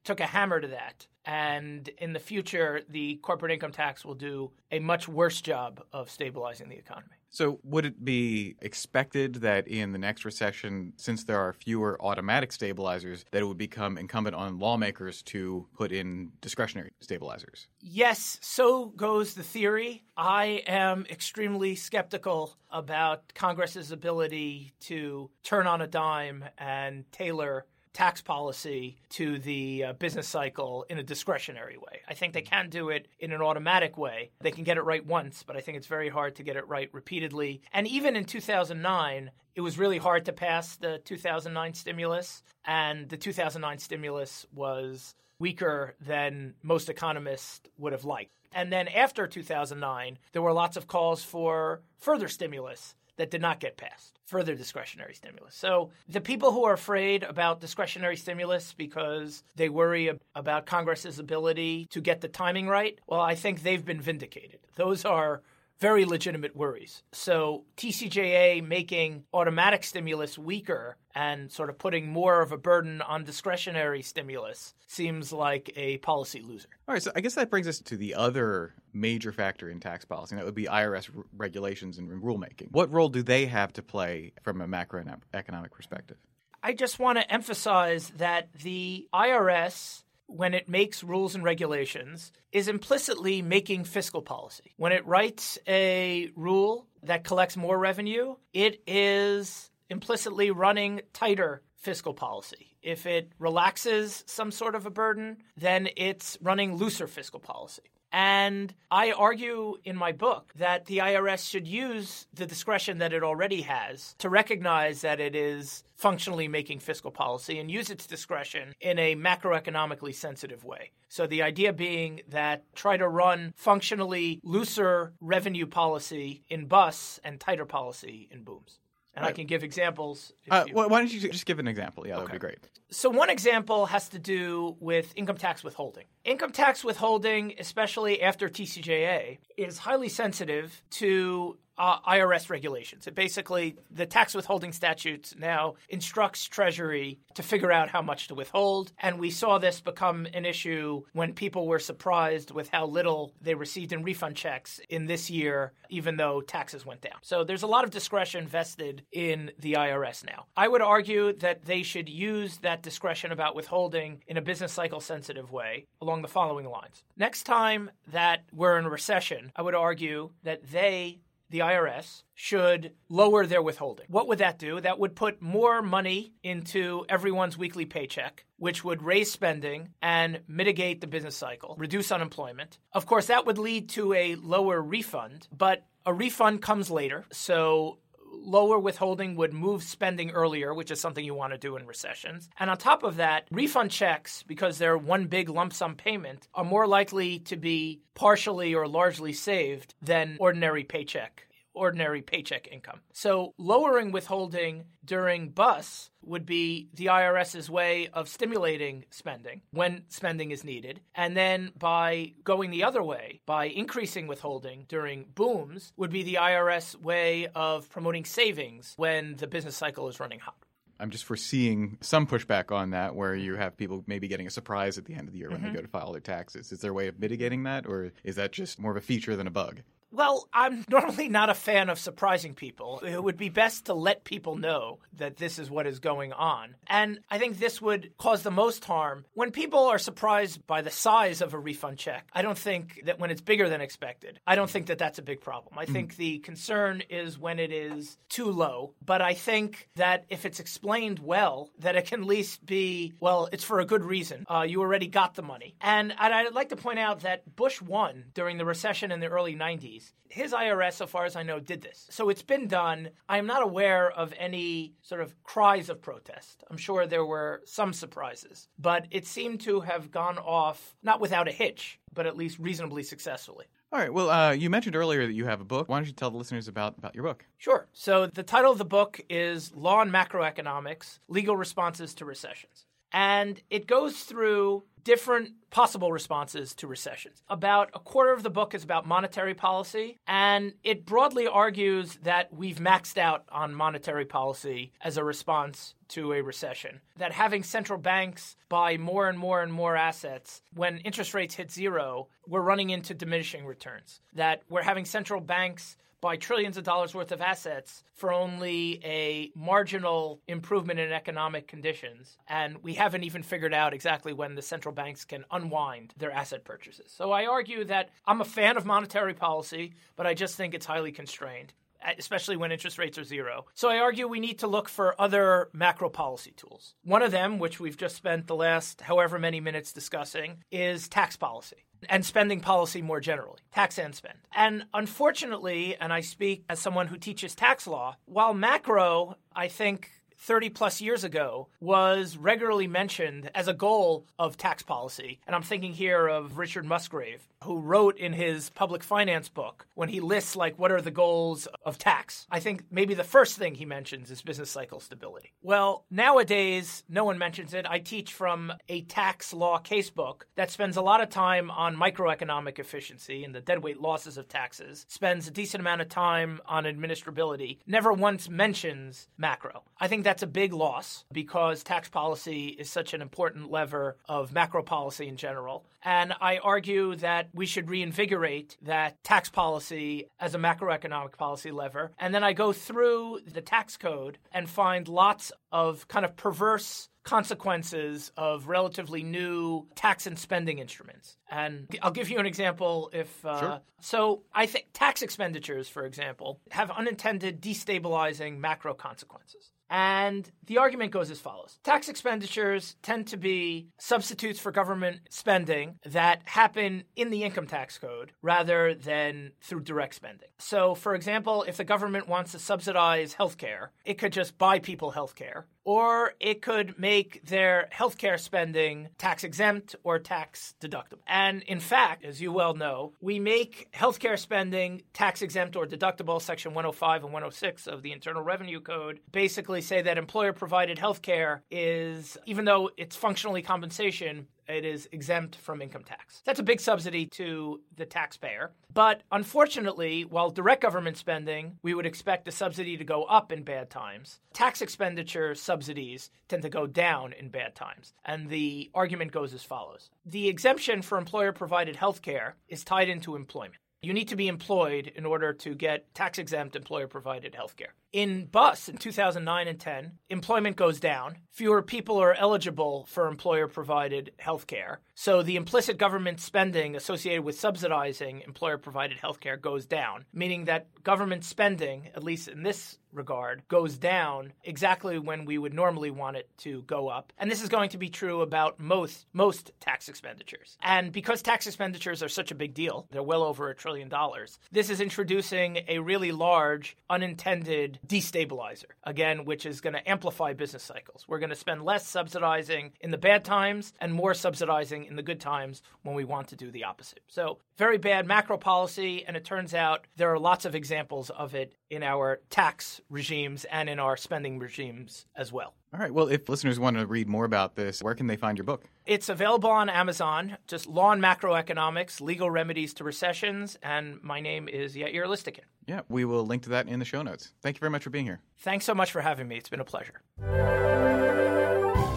took 0.03 0.19
a 0.19 0.27
hammer 0.27 0.59
to 0.59 0.67
that 0.67 1.07
and 1.25 1.87
in 1.99 2.13
the 2.13 2.19
future, 2.19 2.81
the 2.89 3.15
corporate 3.17 3.51
income 3.51 3.71
tax 3.71 4.03
will 4.03 4.15
do 4.15 4.51
a 4.71 4.79
much 4.79 5.07
worse 5.07 5.39
job 5.41 5.83
of 5.93 6.09
stabilizing 6.09 6.69
the 6.69 6.77
economy. 6.77 7.15
So, 7.33 7.59
would 7.63 7.85
it 7.85 8.03
be 8.03 8.57
expected 8.61 9.35
that 9.35 9.65
in 9.67 9.93
the 9.93 9.97
next 9.97 10.25
recession, 10.25 10.91
since 10.97 11.23
there 11.23 11.39
are 11.39 11.53
fewer 11.53 11.97
automatic 12.01 12.51
stabilizers, 12.51 13.23
that 13.31 13.41
it 13.41 13.45
would 13.45 13.57
become 13.57 13.97
incumbent 13.97 14.35
on 14.35 14.59
lawmakers 14.59 15.21
to 15.23 15.65
put 15.73 15.93
in 15.93 16.31
discretionary 16.41 16.91
stabilizers? 16.99 17.67
Yes, 17.79 18.37
so 18.41 18.87
goes 18.87 19.33
the 19.33 19.43
theory. 19.43 20.03
I 20.17 20.63
am 20.67 21.05
extremely 21.09 21.75
skeptical 21.75 22.57
about 22.69 23.33
Congress's 23.33 23.91
ability 23.91 24.73
to 24.81 25.29
turn 25.43 25.67
on 25.67 25.81
a 25.81 25.87
dime 25.87 26.43
and 26.57 27.09
tailor 27.13 27.65
tax 27.93 28.21
policy 28.21 28.97
to 29.09 29.37
the 29.39 29.83
uh, 29.83 29.93
business 29.93 30.27
cycle 30.27 30.85
in 30.89 30.97
a 30.97 31.03
discretionary 31.03 31.77
way. 31.77 32.01
I 32.07 32.13
think 32.13 32.33
they 32.33 32.41
can 32.41 32.69
do 32.69 32.89
it 32.89 33.07
in 33.19 33.31
an 33.31 33.41
automatic 33.41 33.97
way. 33.97 34.31
They 34.41 34.51
can 34.51 34.63
get 34.63 34.77
it 34.77 34.83
right 34.83 35.05
once, 35.05 35.43
but 35.43 35.57
I 35.57 35.61
think 35.61 35.77
it's 35.77 35.87
very 35.87 36.09
hard 36.09 36.35
to 36.35 36.43
get 36.43 36.55
it 36.55 36.67
right 36.67 36.89
repeatedly. 36.93 37.61
And 37.73 37.87
even 37.87 38.15
in 38.15 38.25
2009, 38.25 39.31
it 39.55 39.61
was 39.61 39.77
really 39.77 39.97
hard 39.97 40.25
to 40.25 40.33
pass 40.33 40.77
the 40.77 40.99
2009 41.03 41.73
stimulus, 41.73 42.43
and 42.65 43.09
the 43.09 43.17
2009 43.17 43.79
stimulus 43.79 44.45
was 44.53 45.13
weaker 45.39 45.95
than 45.99 46.53
most 46.63 46.87
economists 46.87 47.61
would 47.77 47.91
have 47.91 48.05
liked. 48.05 48.37
And 48.53 48.71
then 48.71 48.87
after 48.87 49.27
2009, 49.27 50.19
there 50.31 50.41
were 50.41 50.53
lots 50.53 50.77
of 50.77 50.87
calls 50.87 51.23
for 51.23 51.81
further 51.97 52.27
stimulus 52.27 52.95
that 53.21 53.29
did 53.29 53.39
not 53.39 53.59
get 53.59 53.77
passed, 53.77 54.17
further 54.25 54.55
discretionary 54.55 55.13
stimulus. 55.13 55.53
So 55.53 55.91
the 56.09 56.19
people 56.19 56.51
who 56.51 56.63
are 56.63 56.73
afraid 56.73 57.21
about 57.21 57.61
discretionary 57.61 58.17
stimulus 58.17 58.73
because 58.75 59.43
they 59.55 59.69
worry 59.69 60.09
about 60.33 60.65
Congress's 60.65 61.19
ability 61.19 61.85
to 61.91 62.01
get 62.01 62.21
the 62.21 62.27
timing 62.27 62.67
right, 62.67 62.97
well, 63.05 63.21
I 63.21 63.35
think 63.35 63.61
they've 63.61 63.85
been 63.85 64.01
vindicated. 64.01 64.59
Those 64.75 65.05
are 65.05 65.43
very 65.81 66.05
legitimate 66.05 66.55
worries. 66.55 67.01
So 67.11 67.65
TCJA 67.75 68.65
making 68.65 69.23
automatic 69.33 69.83
stimulus 69.83 70.37
weaker 70.37 70.95
and 71.15 71.51
sort 71.51 71.69
of 71.69 71.79
putting 71.79 72.07
more 72.07 72.41
of 72.41 72.51
a 72.51 72.57
burden 72.57 73.01
on 73.01 73.23
discretionary 73.23 74.03
stimulus 74.03 74.75
seems 74.87 75.33
like 75.33 75.73
a 75.75 75.97
policy 75.97 76.41
loser. 76.41 76.69
All 76.87 76.93
right, 76.93 77.01
so 77.01 77.11
I 77.15 77.21
guess 77.21 77.33
that 77.33 77.49
brings 77.49 77.67
us 77.67 77.79
to 77.79 77.97
the 77.97 78.13
other 78.13 78.75
major 78.93 79.31
factor 79.31 79.69
in 79.69 79.79
tax 79.79 80.05
policy, 80.05 80.35
and 80.35 80.39
that 80.39 80.45
would 80.45 80.55
be 80.55 80.65
IRS 80.65 81.09
r- 81.15 81.23
regulations 81.35 81.97
and 81.97 82.09
rulemaking. 82.21 82.71
What 82.71 82.91
role 82.93 83.09
do 83.09 83.23
they 83.23 83.47
have 83.47 83.73
to 83.73 83.81
play 83.81 84.33
from 84.43 84.61
a 84.61 84.67
macroeconomic 84.67 85.71
perspective? 85.71 86.17
I 86.63 86.73
just 86.73 86.99
want 86.99 87.17
to 87.17 87.33
emphasize 87.33 88.09
that 88.17 88.53
the 88.53 89.07
IRS 89.11 90.03
when 90.31 90.53
it 90.53 90.69
makes 90.69 91.03
rules 91.03 91.35
and 91.35 91.43
regulations 91.43 92.31
is 92.51 92.67
implicitly 92.67 93.41
making 93.41 93.83
fiscal 93.83 94.21
policy. 94.21 94.73
When 94.77 94.91
it 94.91 95.05
writes 95.05 95.57
a 95.67 96.29
rule 96.35 96.87
that 97.03 97.23
collects 97.23 97.57
more 97.57 97.77
revenue, 97.77 98.35
it 98.53 98.81
is 98.87 99.69
implicitly 99.89 100.51
running 100.51 101.01
tighter 101.13 101.61
fiscal 101.75 102.13
policy. 102.13 102.75
If 102.81 103.05
it 103.05 103.31
relaxes 103.39 104.23
some 104.27 104.51
sort 104.51 104.75
of 104.75 104.85
a 104.85 104.91
burden, 104.91 105.37
then 105.57 105.89
it's 105.97 106.37
running 106.41 106.75
looser 106.75 107.07
fiscal 107.07 107.39
policy. 107.39 107.83
And 108.11 108.73
I 108.89 109.11
argue 109.11 109.77
in 109.85 109.95
my 109.95 110.11
book 110.11 110.51
that 110.57 110.85
the 110.85 110.97
IRS 110.97 111.49
should 111.49 111.67
use 111.67 112.27
the 112.33 112.45
discretion 112.45 112.97
that 112.97 113.13
it 113.13 113.23
already 113.23 113.61
has 113.61 114.15
to 114.19 114.29
recognize 114.29 115.01
that 115.01 115.21
it 115.21 115.35
is 115.35 115.83
functionally 115.95 116.47
making 116.47 116.79
fiscal 116.79 117.11
policy 117.11 117.59
and 117.59 117.71
use 117.71 117.89
its 117.89 118.07
discretion 118.07 118.73
in 118.81 118.99
a 118.99 119.15
macroeconomically 119.15 120.13
sensitive 120.13 120.65
way. 120.65 120.91
So 121.07 121.25
the 121.25 121.43
idea 121.43 121.71
being 121.71 122.21
that 122.29 122.63
try 122.75 122.97
to 122.97 123.07
run 123.07 123.53
functionally 123.55 124.41
looser 124.43 125.13
revenue 125.21 125.65
policy 125.65 126.43
in 126.49 126.65
busts 126.65 127.19
and 127.23 127.39
tighter 127.39 127.65
policy 127.65 128.27
in 128.31 128.43
booms. 128.43 128.79
And 129.13 129.23
right. 129.23 129.29
I 129.29 129.33
can 129.33 129.45
give 129.45 129.63
examples. 129.63 130.33
Uh, 130.49 130.63
you... 130.67 130.73
why 130.73 130.87
don't 130.87 131.11
you 131.11 131.19
just 131.19 131.45
give 131.45 131.59
an 131.59 131.67
example? 131.67 132.07
Yeah, 132.07 132.15
that 132.15 132.23
would 132.23 132.31
be 132.31 132.39
great. 132.39 132.59
So, 132.91 133.09
one 133.09 133.29
example 133.29 133.85
has 133.87 134.07
to 134.09 134.19
do 134.19 134.77
with 134.79 135.11
income 135.17 135.37
tax 135.37 135.63
withholding. 135.63 136.05
Income 136.23 136.51
tax 136.51 136.83
withholding, 136.83 137.53
especially 137.59 138.21
after 138.21 138.47
TCJA, 138.47 139.39
is 139.57 139.79
highly 139.79 140.07
sensitive 140.07 140.81
to 140.91 141.57
uh, 141.81 141.99
IRS 142.07 142.51
regulations. 142.51 143.07
It 143.07 143.15
basically, 143.15 143.75
the 143.89 144.05
tax 144.05 144.35
withholding 144.35 144.71
statutes 144.71 145.33
now 145.35 145.73
instructs 145.89 146.45
Treasury 146.45 147.19
to 147.33 147.41
figure 147.41 147.71
out 147.71 147.89
how 147.89 148.03
much 148.03 148.27
to 148.27 148.35
withhold. 148.35 148.91
And 148.99 149.19
we 149.19 149.31
saw 149.31 149.57
this 149.57 149.81
become 149.81 150.27
an 150.31 150.45
issue 150.45 151.01
when 151.13 151.33
people 151.33 151.67
were 151.67 151.79
surprised 151.79 152.51
with 152.51 152.69
how 152.69 152.85
little 152.85 153.33
they 153.41 153.55
received 153.55 153.93
in 153.93 154.03
refund 154.03 154.35
checks 154.35 154.79
in 154.89 155.07
this 155.07 155.31
year, 155.31 155.73
even 155.89 156.17
though 156.17 156.41
taxes 156.41 156.85
went 156.85 157.01
down. 157.01 157.17
So 157.23 157.43
there's 157.43 157.63
a 157.63 157.67
lot 157.67 157.83
of 157.83 157.89
discretion 157.89 158.47
vested 158.47 159.01
in 159.11 159.49
the 159.57 159.73
IRS 159.73 160.23
now. 160.23 160.45
I 160.55 160.67
would 160.67 160.83
argue 160.83 161.33
that 161.37 161.65
they 161.65 161.81
should 161.81 162.09
use 162.09 162.57
that 162.59 162.83
discretion 162.83 163.31
about 163.31 163.55
withholding 163.55 164.21
in 164.27 164.37
a 164.37 164.41
business 164.41 164.71
cycle 164.71 164.99
sensitive 164.99 165.51
way 165.51 165.87
along 165.99 166.21
the 166.21 166.27
following 166.27 166.69
lines. 166.69 167.03
Next 167.17 167.43
time 167.43 167.89
that 168.11 168.43
we're 168.53 168.77
in 168.77 168.85
a 168.85 168.89
recession, 168.89 169.51
I 169.55 169.63
would 169.63 169.73
argue 169.73 170.29
that 170.43 170.69
they 170.69 171.21
the 171.51 171.59
IRS 171.59 172.23
should 172.33 172.93
lower 173.09 173.45
their 173.45 173.61
withholding. 173.61 174.07
What 174.09 174.27
would 174.27 174.39
that 174.39 174.57
do? 174.57 174.81
That 174.81 174.97
would 174.97 175.15
put 175.15 175.41
more 175.41 175.81
money 175.81 176.33
into 176.43 177.05
everyone's 177.07 177.57
weekly 177.57 177.85
paycheck, 177.85 178.45
which 178.57 178.83
would 178.83 179.03
raise 179.03 179.31
spending 179.31 179.89
and 180.01 180.39
mitigate 180.47 181.01
the 181.01 181.07
business 181.07 181.35
cycle, 181.35 181.75
reduce 181.77 182.11
unemployment. 182.11 182.79
Of 182.93 183.05
course, 183.05 183.27
that 183.27 183.45
would 183.45 183.57
lead 183.57 183.89
to 183.89 184.13
a 184.13 184.35
lower 184.35 184.81
refund, 184.81 185.47
but 185.55 185.85
a 186.05 186.13
refund 186.13 186.61
comes 186.61 186.89
later. 186.89 187.25
So 187.31 187.99
lower 188.41 188.79
withholding 188.79 189.35
would 189.35 189.53
move 189.53 189.83
spending 189.83 190.31
earlier, 190.31 190.73
which 190.73 190.91
is 190.91 190.99
something 190.99 191.23
you 191.23 191.33
want 191.33 191.53
to 191.53 191.57
do 191.57 191.75
in 191.77 191.85
recessions. 191.85 192.49
And 192.59 192.69
on 192.69 192.77
top 192.77 193.03
of 193.03 193.17
that, 193.17 193.47
refund 193.51 193.91
checks, 193.91 194.43
because 194.43 194.77
they're 194.77 194.97
one 194.97 195.27
big 195.27 195.49
lump 195.49 195.73
sum 195.73 195.95
payment, 195.95 196.47
are 196.53 196.63
more 196.63 196.87
likely 196.87 197.39
to 197.39 197.57
be 197.57 198.01
partially 198.15 198.73
or 198.73 198.87
largely 198.87 199.33
saved 199.33 199.95
than 200.01 200.37
ordinary 200.39 200.83
paycheck 200.83 201.47
ordinary 201.73 202.21
paycheck 202.21 202.67
income. 202.67 203.01
So 203.13 203.53
lowering 203.57 204.11
withholding 204.11 204.85
during 205.03 205.49
busts 205.49 206.11
would 206.23 206.45
be 206.45 206.89
the 206.93 207.07
IRS's 207.07 207.69
way 207.69 208.07
of 208.13 208.27
stimulating 208.27 209.05
spending 209.09 209.61
when 209.71 210.03
spending 210.07 210.51
is 210.51 210.63
needed. 210.63 211.01
And 211.15 211.35
then 211.35 211.71
by 211.77 212.33
going 212.43 212.71
the 212.71 212.83
other 212.83 213.01
way, 213.03 213.41
by 213.45 213.65
increasing 213.65 214.27
withholding 214.27 214.85
during 214.87 215.25
booms, 215.35 215.93
would 215.97 216.11
be 216.11 216.23
the 216.23 216.35
IRS 216.35 216.95
way 216.95 217.47
of 217.55 217.89
promoting 217.89 218.25
savings 218.25 218.93
when 218.97 219.35
the 219.37 219.47
business 219.47 219.75
cycle 219.75 220.07
is 220.07 220.19
running 220.19 220.39
hot. 220.39 220.55
I'm 221.01 221.09
just 221.09 221.25
foreseeing 221.25 221.97
some 222.01 222.27
pushback 222.27 222.71
on 222.71 222.91
that 222.91 223.15
where 223.15 223.33
you 223.33 223.55
have 223.55 223.75
people 223.75 224.03
maybe 224.05 224.27
getting 224.27 224.45
a 224.45 224.51
surprise 224.51 224.99
at 224.99 225.05
the 225.05 225.15
end 225.15 225.27
of 225.27 225.33
the 225.33 225.39
year 225.39 225.49
when 225.49 225.61
mm-hmm. 225.61 225.69
they 225.69 225.73
go 225.73 225.81
to 225.81 225.87
file 225.87 226.11
their 226.11 226.21
taxes. 226.21 226.71
Is 226.71 226.81
there 226.81 226.91
a 226.91 226.93
way 226.93 227.07
of 227.07 227.19
mitigating 227.19 227.63
that, 227.63 227.87
or 227.87 228.13
is 228.23 228.35
that 228.35 228.51
just 228.51 228.79
more 228.79 228.91
of 228.91 228.97
a 228.97 229.01
feature 229.01 229.35
than 229.35 229.47
a 229.47 229.51
bug? 229.51 229.81
Well, 230.11 230.47
I'm 230.53 230.85
normally 230.89 231.29
not 231.29 231.49
a 231.49 231.53
fan 231.53 231.89
of 231.89 231.99
surprising 231.99 232.53
people. 232.53 232.99
It 232.99 233.21
would 233.21 233.37
be 233.37 233.49
best 233.49 233.85
to 233.85 233.93
let 233.93 234.23
people 234.23 234.55
know 234.55 234.99
that 235.17 235.37
this 235.37 235.59
is 235.59 235.69
what 235.69 235.87
is 235.87 235.99
going 235.99 236.33
on. 236.33 236.75
And 236.87 237.19
I 237.29 237.37
think 237.37 237.57
this 237.57 237.81
would 237.81 238.11
cause 238.17 238.43
the 238.43 238.51
most 238.51 238.83
harm 238.83 239.25
when 239.33 239.51
people 239.51 239.85
are 239.85 239.99
surprised 239.99 240.65
by 240.67 240.81
the 240.81 240.89
size 240.89 241.41
of 241.41 241.53
a 241.53 241.59
refund 241.59 241.97
check. 241.97 242.27
I 242.33 242.41
don't 242.41 242.57
think 242.57 243.03
that 243.05 243.19
when 243.19 243.31
it's 243.31 243.41
bigger 243.41 243.69
than 243.69 243.81
expected, 243.81 244.39
I 244.45 244.55
don't 244.55 244.69
think 244.69 244.87
that 244.87 244.97
that's 244.97 245.19
a 245.19 245.23
big 245.23 245.41
problem. 245.41 245.77
I 245.77 245.85
think 245.85 246.15
the 246.15 246.39
concern 246.39 247.03
is 247.09 247.37
when 247.37 247.59
it 247.59 247.71
is 247.71 248.17
too 248.29 248.51
low. 248.51 248.93
But 249.05 249.21
I 249.21 249.33
think 249.33 249.89
that 249.95 250.25
if 250.29 250.45
it's 250.45 250.59
explained 250.59 251.19
well, 251.19 251.69
that 251.79 251.95
it 251.95 252.07
can 252.07 252.21
at 252.21 252.27
least 252.27 252.65
be, 252.65 253.13
well, 253.19 253.47
it's 253.51 253.63
for 253.63 253.79
a 253.79 253.85
good 253.85 254.03
reason. 254.03 254.45
Uh, 254.49 254.65
you 254.67 254.81
already 254.81 255.07
got 255.07 255.35
the 255.35 255.41
money. 255.41 255.75
And 255.81 256.13
I'd 256.17 256.53
like 256.53 256.69
to 256.69 256.75
point 256.75 256.99
out 256.99 257.21
that 257.21 257.55
Bush 257.55 257.81
won 257.81 258.25
during 258.33 258.57
the 258.57 258.65
recession 258.65 259.11
in 259.11 259.19
the 259.19 259.27
early 259.27 259.55
90s. 259.55 260.00
His 260.29 260.53
IRS, 260.53 260.93
so 260.93 261.07
far 261.07 261.25
as 261.25 261.35
I 261.35 261.43
know, 261.43 261.59
did 261.59 261.81
this. 261.81 262.07
So 262.09 262.29
it's 262.29 262.41
been 262.41 262.67
done. 262.67 263.09
I 263.27 263.37
am 263.37 263.45
not 263.45 263.63
aware 263.63 264.11
of 264.11 264.33
any 264.37 264.93
sort 265.01 265.19
of 265.21 265.35
cries 265.43 265.89
of 265.89 266.01
protest. 266.01 266.63
I'm 266.69 266.77
sure 266.77 267.05
there 267.05 267.25
were 267.25 267.61
some 267.65 267.91
surprises, 267.91 268.69
but 268.79 269.07
it 269.11 269.27
seemed 269.27 269.59
to 269.61 269.81
have 269.81 270.09
gone 270.09 270.37
off 270.37 270.95
not 271.03 271.19
without 271.19 271.49
a 271.49 271.51
hitch, 271.51 271.99
but 272.13 272.25
at 272.25 272.37
least 272.37 272.59
reasonably 272.59 273.03
successfully. 273.03 273.65
All 273.93 273.99
right. 273.99 274.13
Well, 274.13 274.29
uh, 274.29 274.51
you 274.51 274.69
mentioned 274.69 274.95
earlier 274.95 275.27
that 275.27 275.33
you 275.33 275.45
have 275.45 275.59
a 275.59 275.65
book. 275.65 275.89
Why 275.89 275.97
don't 275.97 276.07
you 276.07 276.13
tell 276.13 276.31
the 276.31 276.37
listeners 276.37 276.69
about, 276.69 276.97
about 276.97 277.13
your 277.13 277.25
book? 277.25 277.45
Sure. 277.57 277.89
So 277.91 278.25
the 278.25 278.43
title 278.43 278.71
of 278.71 278.77
the 278.77 278.85
book 278.85 279.19
is 279.29 279.75
Law 279.75 280.01
and 280.01 280.13
Macroeconomics 280.13 281.19
Legal 281.27 281.57
Responses 281.57 282.13
to 282.15 282.25
Recessions. 282.25 282.85
And 283.11 283.61
it 283.69 283.87
goes 283.87 284.21
through 284.23 284.83
different 285.03 285.51
possible 285.69 286.11
responses 286.11 286.75
to 286.75 286.87
recessions. 286.87 287.41
About 287.49 287.89
a 287.93 287.99
quarter 287.99 288.33
of 288.33 288.43
the 288.43 288.49
book 288.49 288.73
is 288.73 288.83
about 288.83 289.07
monetary 289.07 289.53
policy, 289.53 290.19
and 290.27 290.73
it 290.83 291.05
broadly 291.05 291.47
argues 291.47 292.17
that 292.23 292.53
we've 292.53 292.77
maxed 292.77 293.17
out 293.17 293.45
on 293.49 293.73
monetary 293.73 294.25
policy 294.25 294.91
as 295.01 295.17
a 295.17 295.23
response 295.23 295.95
to 296.09 296.33
a 296.33 296.41
recession. 296.41 296.99
That 297.17 297.31
having 297.31 297.63
central 297.63 297.97
banks 297.97 298.57
buy 298.67 298.97
more 298.97 299.29
and 299.29 299.37
more 299.37 299.61
and 299.61 299.71
more 299.71 299.95
assets 299.95 300.61
when 300.73 300.97
interest 300.99 301.33
rates 301.33 301.55
hit 301.55 301.71
zero, 301.71 302.27
we're 302.47 302.61
running 302.61 302.89
into 302.89 303.13
diminishing 303.13 303.65
returns. 303.65 304.19
That 304.33 304.63
we're 304.69 304.81
having 304.81 305.05
central 305.05 305.39
banks 305.39 305.95
buy 306.21 306.37
trillions 306.37 306.77
of 306.77 306.83
dollars 306.83 307.13
worth 307.13 307.31
of 307.31 307.41
assets 307.41 308.03
for 308.13 308.31
only 308.31 309.01
a 309.03 309.51
marginal 309.55 310.39
improvement 310.47 310.99
in 310.99 311.11
economic 311.11 311.67
conditions. 311.67 312.37
And 312.47 312.77
we 312.83 312.93
haven't 312.93 313.23
even 313.23 313.43
figured 313.43 313.73
out 313.73 313.93
exactly 313.93 314.31
when 314.31 314.55
the 314.55 314.61
central 314.61 314.93
banks 314.93 315.25
can 315.25 315.43
unwind 315.51 316.13
their 316.17 316.31
asset 316.31 316.63
purchases. 316.63 317.11
So 317.11 317.31
I 317.31 317.47
argue 317.47 317.83
that 317.85 318.09
I'm 318.25 318.41
a 318.41 318.45
fan 318.45 318.77
of 318.77 318.85
monetary 318.85 319.33
policy, 319.33 319.93
but 320.15 320.27
I 320.27 320.35
just 320.35 320.55
think 320.55 320.73
it's 320.73 320.85
highly 320.85 321.11
constrained 321.11 321.73
especially 322.17 322.57
when 322.57 322.71
interest 322.71 322.97
rates 322.97 323.19
are 323.19 323.23
zero. 323.23 323.65
So 323.75 323.87
I 323.87 323.99
argue 323.99 324.27
we 324.27 324.39
need 324.39 324.57
to 324.59 324.67
look 324.67 324.89
for 324.89 325.13
other 325.21 325.69
macro 325.71 326.09
policy 326.09 326.51
tools. 326.57 326.95
One 327.03 327.21
of 327.21 327.31
them, 327.31 327.59
which 327.59 327.79
we've 327.79 327.95
just 327.95 328.15
spent 328.15 328.47
the 328.47 328.55
last 328.55 329.01
however 329.01 329.37
many 329.37 329.59
minutes 329.59 329.93
discussing, 329.93 330.63
is 330.71 331.07
tax 331.07 331.35
policy 331.35 331.85
and 332.09 332.25
spending 332.25 332.59
policy 332.59 333.01
more 333.01 333.19
generally, 333.19 333.59
tax 333.73 333.97
and 333.97 334.15
spend. 334.15 334.39
And 334.55 334.85
unfortunately, 334.93 335.95
and 335.99 336.11
I 336.11 336.21
speak 336.21 336.63
as 336.69 336.79
someone 336.79 337.07
who 337.07 337.17
teaches 337.17 337.55
tax 337.55 337.87
law, 337.87 338.17
while 338.25 338.53
macro, 338.53 339.37
I 339.55 339.67
think 339.67 340.09
30 340.41 340.69
plus 340.71 341.01
years 341.01 341.23
ago 341.23 341.67
was 341.79 342.35
regularly 342.35 342.87
mentioned 342.87 343.51
as 343.53 343.67
a 343.67 343.73
goal 343.75 344.25
of 344.39 344.57
tax 344.57 344.81
policy. 344.81 345.39
And 345.45 345.55
I'm 345.55 345.61
thinking 345.61 345.93
here 345.93 346.27
of 346.27 346.57
Richard 346.57 346.83
Musgrave, 346.83 347.47
who 347.63 347.77
wrote 347.77 348.17
in 348.17 348.33
his 348.33 348.71
public 348.71 349.03
finance 349.03 349.49
book 349.49 349.85
when 349.93 350.09
he 350.09 350.19
lists 350.19 350.55
like 350.55 350.79
what 350.79 350.91
are 350.91 351.01
the 351.01 351.11
goals 351.11 351.67
of 351.85 351.99
tax. 351.99 352.47
I 352.49 352.59
think 352.59 352.85
maybe 352.89 353.13
the 353.13 353.23
first 353.23 353.55
thing 353.55 353.75
he 353.75 353.85
mentions 353.85 354.31
is 354.31 354.41
business 354.41 354.71
cycle 354.71 354.99
stability. 354.99 355.53
Well, 355.61 356.05
nowadays 356.09 357.03
no 357.07 357.23
one 357.23 357.37
mentions 357.37 357.75
it. 357.75 357.85
I 357.87 357.99
teach 357.99 358.33
from 358.33 358.73
a 358.89 359.01
tax 359.03 359.53
law 359.53 359.77
casebook 359.77 360.41
that 360.55 360.71
spends 360.71 360.97
a 360.97 361.03
lot 361.03 361.21
of 361.21 361.29
time 361.29 361.69
on 361.69 361.95
microeconomic 361.95 362.79
efficiency 362.79 363.43
and 363.43 363.53
the 363.53 363.61
deadweight 363.61 364.01
losses 364.01 364.39
of 364.39 364.47
taxes, 364.47 365.05
spends 365.07 365.47
a 365.47 365.51
decent 365.51 365.81
amount 365.81 366.01
of 366.01 366.09
time 366.09 366.59
on 366.65 366.85
administrability, 366.85 367.77
never 367.85 368.11
once 368.11 368.49
mentions 368.49 369.27
macro. 369.37 369.83
I 369.99 370.07
think 370.07 370.23
that's 370.31 370.43
a 370.43 370.47
big 370.47 370.71
loss 370.71 371.25
because 371.33 371.83
tax 371.83 372.07
policy 372.07 372.67
is 372.67 372.89
such 372.89 373.13
an 373.13 373.21
important 373.21 373.69
lever 373.69 374.15
of 374.29 374.53
macro 374.53 374.81
policy 374.81 375.27
in 375.27 375.35
general. 375.35 375.83
And 376.03 376.33
I 376.39 376.57
argue 376.59 377.17
that 377.17 377.49
we 377.53 377.65
should 377.65 377.89
reinvigorate 377.89 378.77
that 378.83 379.21
tax 379.25 379.49
policy 379.49 380.29
as 380.39 380.55
a 380.55 380.57
macroeconomic 380.57 381.35
policy 381.35 381.71
lever. 381.71 382.11
And 382.17 382.33
then 382.33 382.45
I 382.45 382.53
go 382.53 382.71
through 382.71 383.41
the 383.45 383.59
tax 383.59 383.97
code 383.97 384.37
and 384.53 384.69
find 384.69 385.09
lots 385.09 385.51
of 385.69 386.07
kind 386.07 386.23
of 386.23 386.37
perverse 386.37 387.09
consequences 387.23 388.31
of 388.35 388.67
relatively 388.67 389.23
new 389.23 389.87
tax 389.95 390.25
and 390.25 390.39
spending 390.39 390.79
instruments. 390.79 391.37
And 391.49 391.87
I'll 392.01 392.11
give 392.11 392.29
you 392.29 392.39
an 392.39 392.45
example 392.45 393.11
if 393.13 393.45
uh, 393.45 393.59
Sure. 393.59 393.81
so 393.99 394.43
I 394.53 394.65
think 394.65 394.87
tax 394.93 395.21
expenditures 395.21 395.87
for 395.87 396.05
example 396.05 396.59
have 396.71 396.89
unintended 396.89 397.61
destabilizing 397.61 398.57
macro 398.57 398.93
consequences. 398.93 399.71
And 399.91 400.49
the 400.65 400.77
argument 400.77 401.11
goes 401.11 401.29
as 401.29 401.39
follows 401.39 401.77
Tax 401.83 402.07
expenditures 402.07 402.95
tend 403.03 403.27
to 403.27 403.37
be 403.37 403.89
substitutes 403.99 404.57
for 404.57 404.71
government 404.71 405.19
spending 405.29 405.99
that 406.05 406.41
happen 406.45 407.03
in 407.17 407.29
the 407.29 407.43
income 407.43 407.67
tax 407.67 407.97
code 407.97 408.31
rather 408.41 408.95
than 408.95 409.51
through 409.61 409.81
direct 409.81 410.15
spending. 410.15 410.47
So, 410.59 410.95
for 410.95 411.13
example, 411.13 411.65
if 411.67 411.75
the 411.75 411.83
government 411.83 412.29
wants 412.29 412.53
to 412.53 412.59
subsidize 412.59 413.35
healthcare, 413.35 413.89
it 414.05 414.17
could 414.17 414.31
just 414.31 414.57
buy 414.57 414.79
people 414.79 415.11
healthcare, 415.11 415.65
or 415.83 416.33
it 416.39 416.61
could 416.61 416.99
make 416.99 417.45
their 417.45 417.89
healthcare 417.93 418.39
spending 418.39 419.09
tax 419.17 419.43
exempt 419.43 419.95
or 420.03 420.19
tax 420.19 420.75
deductible. 420.79 421.19
And 421.27 421.63
in 421.63 421.79
fact, 421.79 422.23
as 422.23 422.41
you 422.41 422.51
well 422.51 422.73
know, 422.73 423.13
we 423.21 423.39
make 423.39 423.87
healthcare 423.93 424.37
spending 424.37 425.03
tax 425.13 425.41
exempt 425.41 425.75
or 425.75 425.85
deductible, 425.85 426.41
Section 426.41 426.73
105 426.73 427.23
and 427.23 427.33
106 427.33 427.87
of 427.87 428.01
the 428.01 428.11
Internal 428.11 428.43
Revenue 428.43 428.79
Code 428.79 429.19
basically 429.31 429.81
say 429.81 430.01
that 430.01 430.17
employer 430.17 430.53
provided 430.53 430.97
healthcare 430.97 431.61
is, 431.69 432.37
even 432.45 432.65
though 432.65 432.89
it's 432.97 433.15
functionally 433.15 433.61
compensation, 433.61 434.47
it 434.71 434.85
is 434.85 435.07
exempt 435.11 435.55
from 435.55 435.81
income 435.81 436.03
tax. 436.03 436.41
That's 436.45 436.59
a 436.59 436.63
big 436.63 436.79
subsidy 436.79 437.25
to 437.27 437.81
the 437.95 438.05
taxpayer. 438.05 438.71
But 438.93 439.23
unfortunately, 439.31 440.23
while 440.23 440.49
direct 440.49 440.81
government 440.81 441.17
spending, 441.17 441.77
we 441.83 441.93
would 441.93 442.05
expect 442.05 442.45
the 442.45 442.51
subsidy 442.51 442.97
to 442.97 443.03
go 443.03 443.23
up 443.23 443.51
in 443.51 443.63
bad 443.63 443.89
times, 443.89 444.39
tax 444.53 444.81
expenditure 444.81 445.55
subsidies 445.55 446.31
tend 446.47 446.61
to 446.63 446.69
go 446.69 446.87
down 446.87 447.33
in 447.33 447.49
bad 447.49 447.75
times. 447.75 448.13
And 448.25 448.49
the 448.49 448.89
argument 448.93 449.31
goes 449.31 449.53
as 449.53 449.63
follows 449.63 450.09
The 450.25 450.47
exemption 450.47 451.01
for 451.01 451.17
employer 451.17 451.51
provided 451.51 451.95
health 451.95 452.21
care 452.21 452.55
is 452.67 452.83
tied 452.83 453.09
into 453.09 453.35
employment. 453.35 453.75
You 454.01 454.13
need 454.13 454.29
to 454.29 454.35
be 454.35 454.47
employed 454.47 455.11
in 455.15 455.25
order 455.27 455.53
to 455.53 455.75
get 455.75 456.13
tax 456.15 456.39
exempt 456.39 456.75
employer 456.75 457.07
provided 457.07 457.53
health 457.53 457.75
care. 457.77 457.93
In 458.11 458.47
BUS 458.47 458.89
in 458.89 458.97
2009 458.97 459.69
and 459.69 459.79
10, 459.79 460.11
employment 460.29 460.75
goes 460.75 460.99
down. 460.99 461.37
Fewer 461.49 461.81
people 461.81 462.17
are 462.17 462.33
eligible 462.33 463.05
for 463.05 463.27
employer 463.27 463.69
provided 463.69 464.33
health 464.37 464.67
care. 464.67 464.99
So 465.15 465.43
the 465.43 465.55
implicit 465.55 465.97
government 465.97 466.41
spending 466.41 466.95
associated 466.95 467.43
with 467.43 467.59
subsidizing 467.59 468.41
employer 468.41 468.77
provided 468.77 469.19
health 469.19 469.39
care 469.39 469.55
goes 469.55 469.85
down, 469.85 470.25
meaning 470.33 470.65
that 470.65 470.87
government 471.03 471.45
spending, 471.45 472.09
at 472.13 472.23
least 472.23 472.49
in 472.49 472.63
this 472.63 472.97
regard, 473.13 473.61
goes 473.67 473.97
down 473.97 474.53
exactly 474.63 475.19
when 475.19 475.45
we 475.45 475.57
would 475.57 475.73
normally 475.73 476.11
want 476.11 476.37
it 476.37 476.49
to 476.57 476.81
go 476.83 477.07
up. 477.07 477.31
And 477.37 477.51
this 477.51 477.61
is 477.61 477.69
going 477.69 477.89
to 477.89 477.97
be 477.97 478.09
true 478.09 478.41
about 478.41 478.79
most 478.79 479.25
most 479.33 479.71
tax 479.79 480.09
expenditures. 480.09 480.77
And 480.81 481.11
because 481.11 481.41
tax 481.41 481.67
expenditures 481.67 482.23
are 482.23 482.29
such 482.29 482.51
a 482.51 482.55
big 482.55 482.73
deal, 482.73 483.07
they're 483.11 483.23
well 483.23 483.43
over 483.43 483.69
a 483.69 483.75
trillion 483.75 484.09
dollars. 484.09 484.59
This 484.71 484.89
is 484.89 485.01
introducing 485.01 485.79
a 485.87 485.99
really 485.99 486.31
large 486.31 486.97
unintended 487.09 487.99
destabilizer, 488.05 488.85
again, 489.03 489.45
which 489.45 489.65
is 489.65 489.81
going 489.81 489.93
to 489.93 490.09
amplify 490.09 490.53
business 490.53 490.83
cycles. 490.83 491.25
We're 491.27 491.39
going 491.39 491.49
to 491.49 491.55
spend 491.55 491.83
less 491.83 492.07
subsidizing 492.07 492.93
in 492.99 493.11
the 493.11 493.17
bad 493.17 493.45
times 493.45 493.93
and 493.99 494.13
more 494.13 494.33
subsidizing 494.33 495.05
in 495.05 495.15
the 495.15 495.23
good 495.23 495.39
times 495.39 495.81
when 496.03 496.15
we 496.15 496.23
want 496.23 496.47
to 496.49 496.55
do 496.55 496.71
the 496.71 496.83
opposite. 496.83 497.21
So, 497.27 497.59
very 497.77 497.97
bad 497.97 498.27
macro 498.27 498.57
policy, 498.57 499.25
and 499.25 499.35
it 499.35 499.45
turns 499.45 499.73
out 499.73 500.05
there 500.15 500.31
are 500.31 500.39
lots 500.39 500.65
of 500.65 500.75
examples 500.75 501.29
of 501.29 501.55
it 501.55 501.73
in 501.89 502.03
our 502.03 502.41
tax 502.49 503.01
regimes 503.09 503.65
and 503.65 503.89
in 503.89 503.99
our 503.99 504.17
spending 504.17 504.59
regimes 504.59 505.25
as 505.35 505.51
well. 505.51 505.73
All 505.93 505.99
right. 505.99 506.13
Well, 506.13 506.27
if 506.27 506.47
listeners 506.47 506.79
want 506.79 506.97
to 506.97 507.05
read 507.05 507.27
more 507.27 507.43
about 507.43 507.75
this, 507.75 508.01
where 508.01 508.15
can 508.15 508.27
they 508.27 508.37
find 508.37 508.57
your 508.57 508.63
book? 508.63 508.85
It's 509.05 509.27
available 509.27 509.69
on 509.69 509.89
Amazon, 509.89 510.57
just 510.65 510.87
Law 510.87 511.11
and 511.11 511.21
Macroeconomics, 511.21 512.21
Legal 512.21 512.49
Remedies 512.49 512.93
to 512.95 513.03
Recessions, 513.03 513.77
and 513.83 514.21
my 514.23 514.39
name 514.39 514.69
is 514.69 514.95
Yair 514.95 515.25
Listokin. 515.25 515.65
Yeah, 515.87 516.01
we 516.09 516.25
will 516.25 516.45
link 516.45 516.63
to 516.63 516.69
that 516.69 516.87
in 516.87 516.99
the 516.99 517.05
show 517.05 517.21
notes. 517.21 517.53
Thank 517.61 517.77
you 517.77 517.79
very 517.79 517.89
much 517.89 518.03
for 518.03 518.09
being 518.09 518.25
here. 518.25 518.39
Thanks 518.59 518.85
so 518.85 518.93
much 518.93 519.11
for 519.11 519.21
having 519.21 519.47
me. 519.47 519.57
It's 519.57 519.69
been 519.69 519.79
a 519.79 519.85
pleasure. 519.85 520.21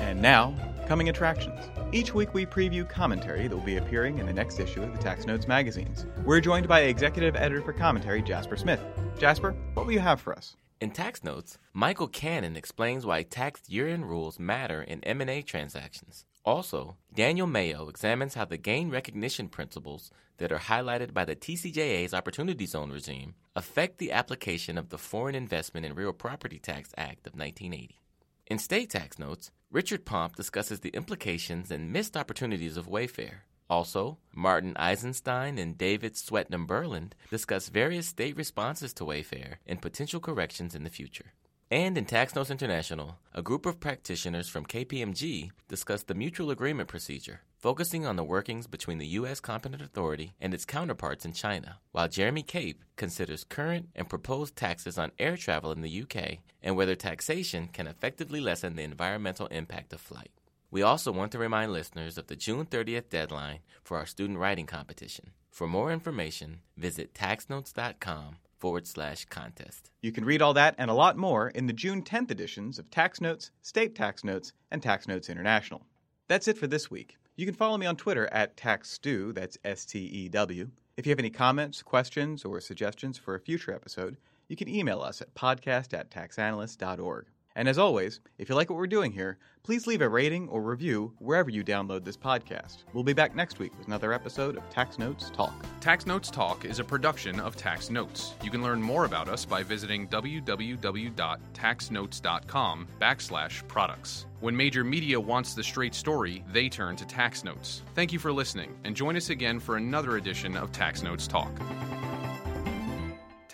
And 0.03 0.20
now, 0.20 0.55
coming 0.87 1.09
attractions. 1.09 1.61
Each 1.92 2.12
week 2.14 2.35
we 2.35 2.44
preview 2.46 2.88
commentary 2.88 3.48
that 3.48 3.57
will 3.57 3.64
be 3.64 3.79
appearing 3.79 4.18
in 4.18 4.27
the 4.27 4.33
next 4.33 4.61
issue 4.61 4.83
of 4.83 4.92
the 4.92 4.98
Tax 4.98 5.27
Notes 5.27 5.48
magazines. 5.48 6.07
We're 6.24 6.40
joined 6.40 6.68
by 6.68 6.81
executive 6.81 7.37
editor 7.37 7.62
for 7.62 7.72
commentary, 7.72 8.22
Jasper 8.22 8.57
Smith. 8.57 8.81
Jasper, 9.18 9.57
what 9.74 9.87
will 9.87 9.92
you 9.92 10.00
have 10.00 10.20
for 10.20 10.35
us? 10.35 10.57
In 10.81 10.90
Tax 10.90 11.24
Notes, 11.24 11.59
Michael 11.72 12.09
Cannon 12.09 12.57
explains 12.57 13.07
why 13.07 13.22
tax 13.22 13.62
year-end 13.68 14.09
rules 14.09 14.38
matter 14.38 14.83
in 14.83 15.03
M&A 15.05 15.40
transactions. 15.40 16.27
Also, 16.44 16.96
Daniel 17.14 17.46
Mayo 17.46 17.88
examines 17.88 18.35
how 18.35 18.44
the 18.44 18.59
gain 18.59 18.90
recognition 18.90 19.48
principles 19.48 20.11
that 20.37 20.52
are 20.52 20.59
highlighted 20.59 21.14
by 21.14 21.24
the 21.24 21.35
TCJA's 21.35 22.12
Opportunity 22.12 22.66
Zone 22.66 22.90
regime 22.90 23.35
affect 23.57 23.96
the 23.96 24.12
application 24.12 24.76
of 24.76 24.90
the 24.90 24.98
Foreign 24.98 25.35
Investment 25.35 25.87
in 25.87 25.94
Real 25.94 26.12
Property 26.12 26.59
Tax 26.59 26.90
Act 26.98 27.26
of 27.26 27.35
1980. 27.35 27.98
In 28.46 28.59
State 28.59 28.90
Tax 28.90 29.18
Notes, 29.18 29.50
Richard 29.70 30.04
Pomp 30.04 30.37
discusses 30.37 30.80
the 30.80 30.90
implications 30.90 31.70
and 31.70 31.90
missed 31.90 32.14
opportunities 32.14 32.76
of 32.76 32.88
Wayfair. 32.88 33.44
Also, 33.70 34.18
Martin 34.35 34.76
Eisenstein 34.76 35.57
and 35.57 35.78
David 35.78 36.12
Swetnam 36.12 36.66
Burland 36.66 37.12
discuss 37.30 37.70
various 37.70 38.07
state 38.07 38.37
responses 38.37 38.92
to 38.94 39.04
Wayfair 39.04 39.54
and 39.66 39.80
potential 39.80 40.20
corrections 40.20 40.74
in 40.74 40.85
the 40.85 40.90
future. 40.90 41.33
And 41.70 41.96
in 41.96 42.05
Tax 42.05 42.35
Notes 42.35 42.50
International, 42.50 43.16
a 43.33 43.42
group 43.42 43.64
of 43.64 43.81
practitioners 43.81 44.48
from 44.48 44.66
KPMG 44.66 45.50
discuss 45.66 46.03
the 46.03 46.14
mutual 46.14 46.50
agreement 46.50 46.88
procedure, 46.88 47.40
focusing 47.59 48.05
on 48.05 48.16
the 48.16 48.22
workings 48.22 48.66
between 48.66 48.98
the 48.98 49.07
U.S. 49.18 49.40
competent 49.40 49.81
authority 49.81 50.35
and 50.40 50.53
its 50.53 50.66
counterparts 50.66 51.24
in 51.24 51.33
China, 51.33 51.79
while 51.92 52.07
Jeremy 52.07 52.42
Cape 52.42 52.85
considers 52.96 53.44
current 53.44 53.88
and 53.96 54.11
proposed 54.11 54.57
taxes 54.57 54.98
on 54.98 55.11
air 55.18 55.38
travel 55.38 55.72
in 55.72 55.81
the 55.81 56.03
UK 56.03 56.38
and 56.62 56.77
whether 56.77 56.94
taxation 56.94 57.68
can 57.68 57.87
effectively 57.87 58.40
lessen 58.40 58.77
the 58.77 58.83
environmental 58.83 59.46
impact 59.46 59.94
of 59.94 60.00
flight. 60.03 60.33
We 60.70 60.83
also 60.83 61.12
want 61.12 61.33
to 61.33 61.38
remind 61.38 61.72
listeners 61.72 62.18
of 62.18 62.27
the 62.27 62.37
June 62.37 62.66
30th 62.66 63.09
deadline 63.09 63.61
for 63.83 63.96
our 63.96 64.07
student 64.07 64.38
writing 64.38 64.66
competition. 64.66 65.31
For 65.50 65.66
more 65.66 65.90
information, 65.92 66.61
visit 66.77 67.14
taxnotes.com 67.14 68.37
forward 68.64 68.87
slash 68.87 69.27
contest. 69.27 69.90
You 70.00 70.11
can 70.11 70.24
read 70.24 70.40
all 70.40 70.55
that 70.55 70.74
and 70.79 70.90
a 70.90 70.94
lot 70.94 71.18
more 71.18 71.50
in 71.50 71.66
the 71.66 71.72
June 71.74 72.00
10th 72.03 72.31
editions 72.31 72.79
of 72.79 72.90
Tax 72.90 73.20
Notes, 73.20 73.50
State 73.61 73.94
Tax 73.94 74.24
Notes, 74.24 74.55
and 74.70 74.83
Tax 74.83 75.07
Notes 75.07 75.29
International. 75.29 75.83
That's 76.29 76.48
it 76.48 76.57
for 76.57 76.66
this 76.66 76.90
week. 76.90 77.18
You 77.37 77.44
can 77.44 77.55
follow 77.55 77.77
me 77.77 77.85
on 77.85 77.96
Twitter 77.96 78.27
at 78.33 78.57
TaxStew, 78.57 79.35
that's 79.35 79.59
S 79.66 79.85
T 79.85 79.98
E 79.98 80.31
W. 80.31 80.70
If 80.96 81.05
you 81.05 81.11
have 81.11 81.18
any 81.18 81.29
comments, 81.29 81.83
questions, 81.83 82.42
or 82.42 82.59
suggestions 82.59 83.18
for 83.18 83.35
a 83.35 83.40
future 83.40 83.74
episode, 83.74 84.16
you 84.48 84.57
can 84.57 84.70
email 84.70 85.03
us 85.03 85.20
at 85.20 85.35
podcast 85.35 85.92
at 85.92 86.11
taxanalyst.org. 86.11 87.27
And 87.57 87.69
as 87.69 87.79
always, 87.79 88.21
if 88.38 88.49
you 88.49 88.55
like 88.55 88.69
what 88.69 88.77
we're 88.77 88.88
doing 88.88 89.12
here, 89.12 89.38
please 89.62 89.87
leave 89.87 90.03
a 90.03 90.09
rating 90.09 90.49
or 90.49 90.61
review 90.61 91.12
wherever 91.19 91.51
you 91.51 91.64
download 91.64 92.05
this 92.05 92.17
podcast. 92.17 92.79
We'll 92.93 93.05
be 93.05 93.12
back 93.12 93.37
next 93.37 93.59
week 93.59 93.77
with 93.79 93.87
another 93.87 94.12
episode 94.12 94.57
of 94.57 94.69
Tax 94.71 94.99
Notes 94.99 95.31
Talk. 95.31 95.64
Tax 95.81 96.05
Notes 96.05 96.31
Talk 96.31 96.64
is 96.64 96.81
a 96.81 96.85
production 96.85 97.38
of 97.38 97.57
Tax 97.57 97.90
Notes. 97.90 98.35
You 98.43 98.51
can 98.51 98.62
learn 98.62 98.83
more 98.83 99.05
about 99.05 99.29
us 99.29 99.45
by 99.45 99.62
visiting 99.62 100.09
www.taxnotes.com 100.09 102.88
backslash 103.01 103.69
products. 103.69 104.27
When 104.40 104.57
major 104.57 104.85
media 104.85 105.21
wants 105.21 105.55
the 105.55 105.62
straight 105.62 105.95
story, 105.95 106.45
they 106.53 106.69
turn 106.69 106.97
to 106.97 107.07
Tax 107.07 107.45
Notes. 107.45 107.83
Thank 107.95 108.12
you 108.12 108.19
for 108.19 108.33
listening, 108.33 108.75
and 108.85 108.97
join 108.97 109.17
us 109.17 109.31
again 109.31 109.61
for 109.61 109.77
another 109.77 110.17
edition 110.17 110.57
of 110.57 110.73
Tax 110.73 111.03
Notes 111.03 111.27
Talk. 111.27 111.53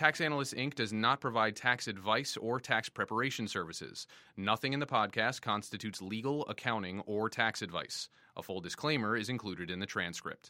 Tax 0.01 0.19
Analysts 0.19 0.55
Inc. 0.55 0.73
does 0.73 0.91
not 0.91 1.21
provide 1.21 1.55
tax 1.55 1.87
advice 1.87 2.35
or 2.35 2.59
tax 2.59 2.89
preparation 2.89 3.47
services. 3.47 4.07
Nothing 4.35 4.73
in 4.73 4.79
the 4.79 4.87
podcast 4.87 5.43
constitutes 5.43 6.01
legal, 6.01 6.43
accounting, 6.47 7.01
or 7.01 7.29
tax 7.29 7.61
advice. 7.61 8.09
A 8.35 8.41
full 8.41 8.61
disclaimer 8.61 9.15
is 9.15 9.29
included 9.29 9.69
in 9.69 9.77
the 9.77 9.85
transcript. 9.85 10.49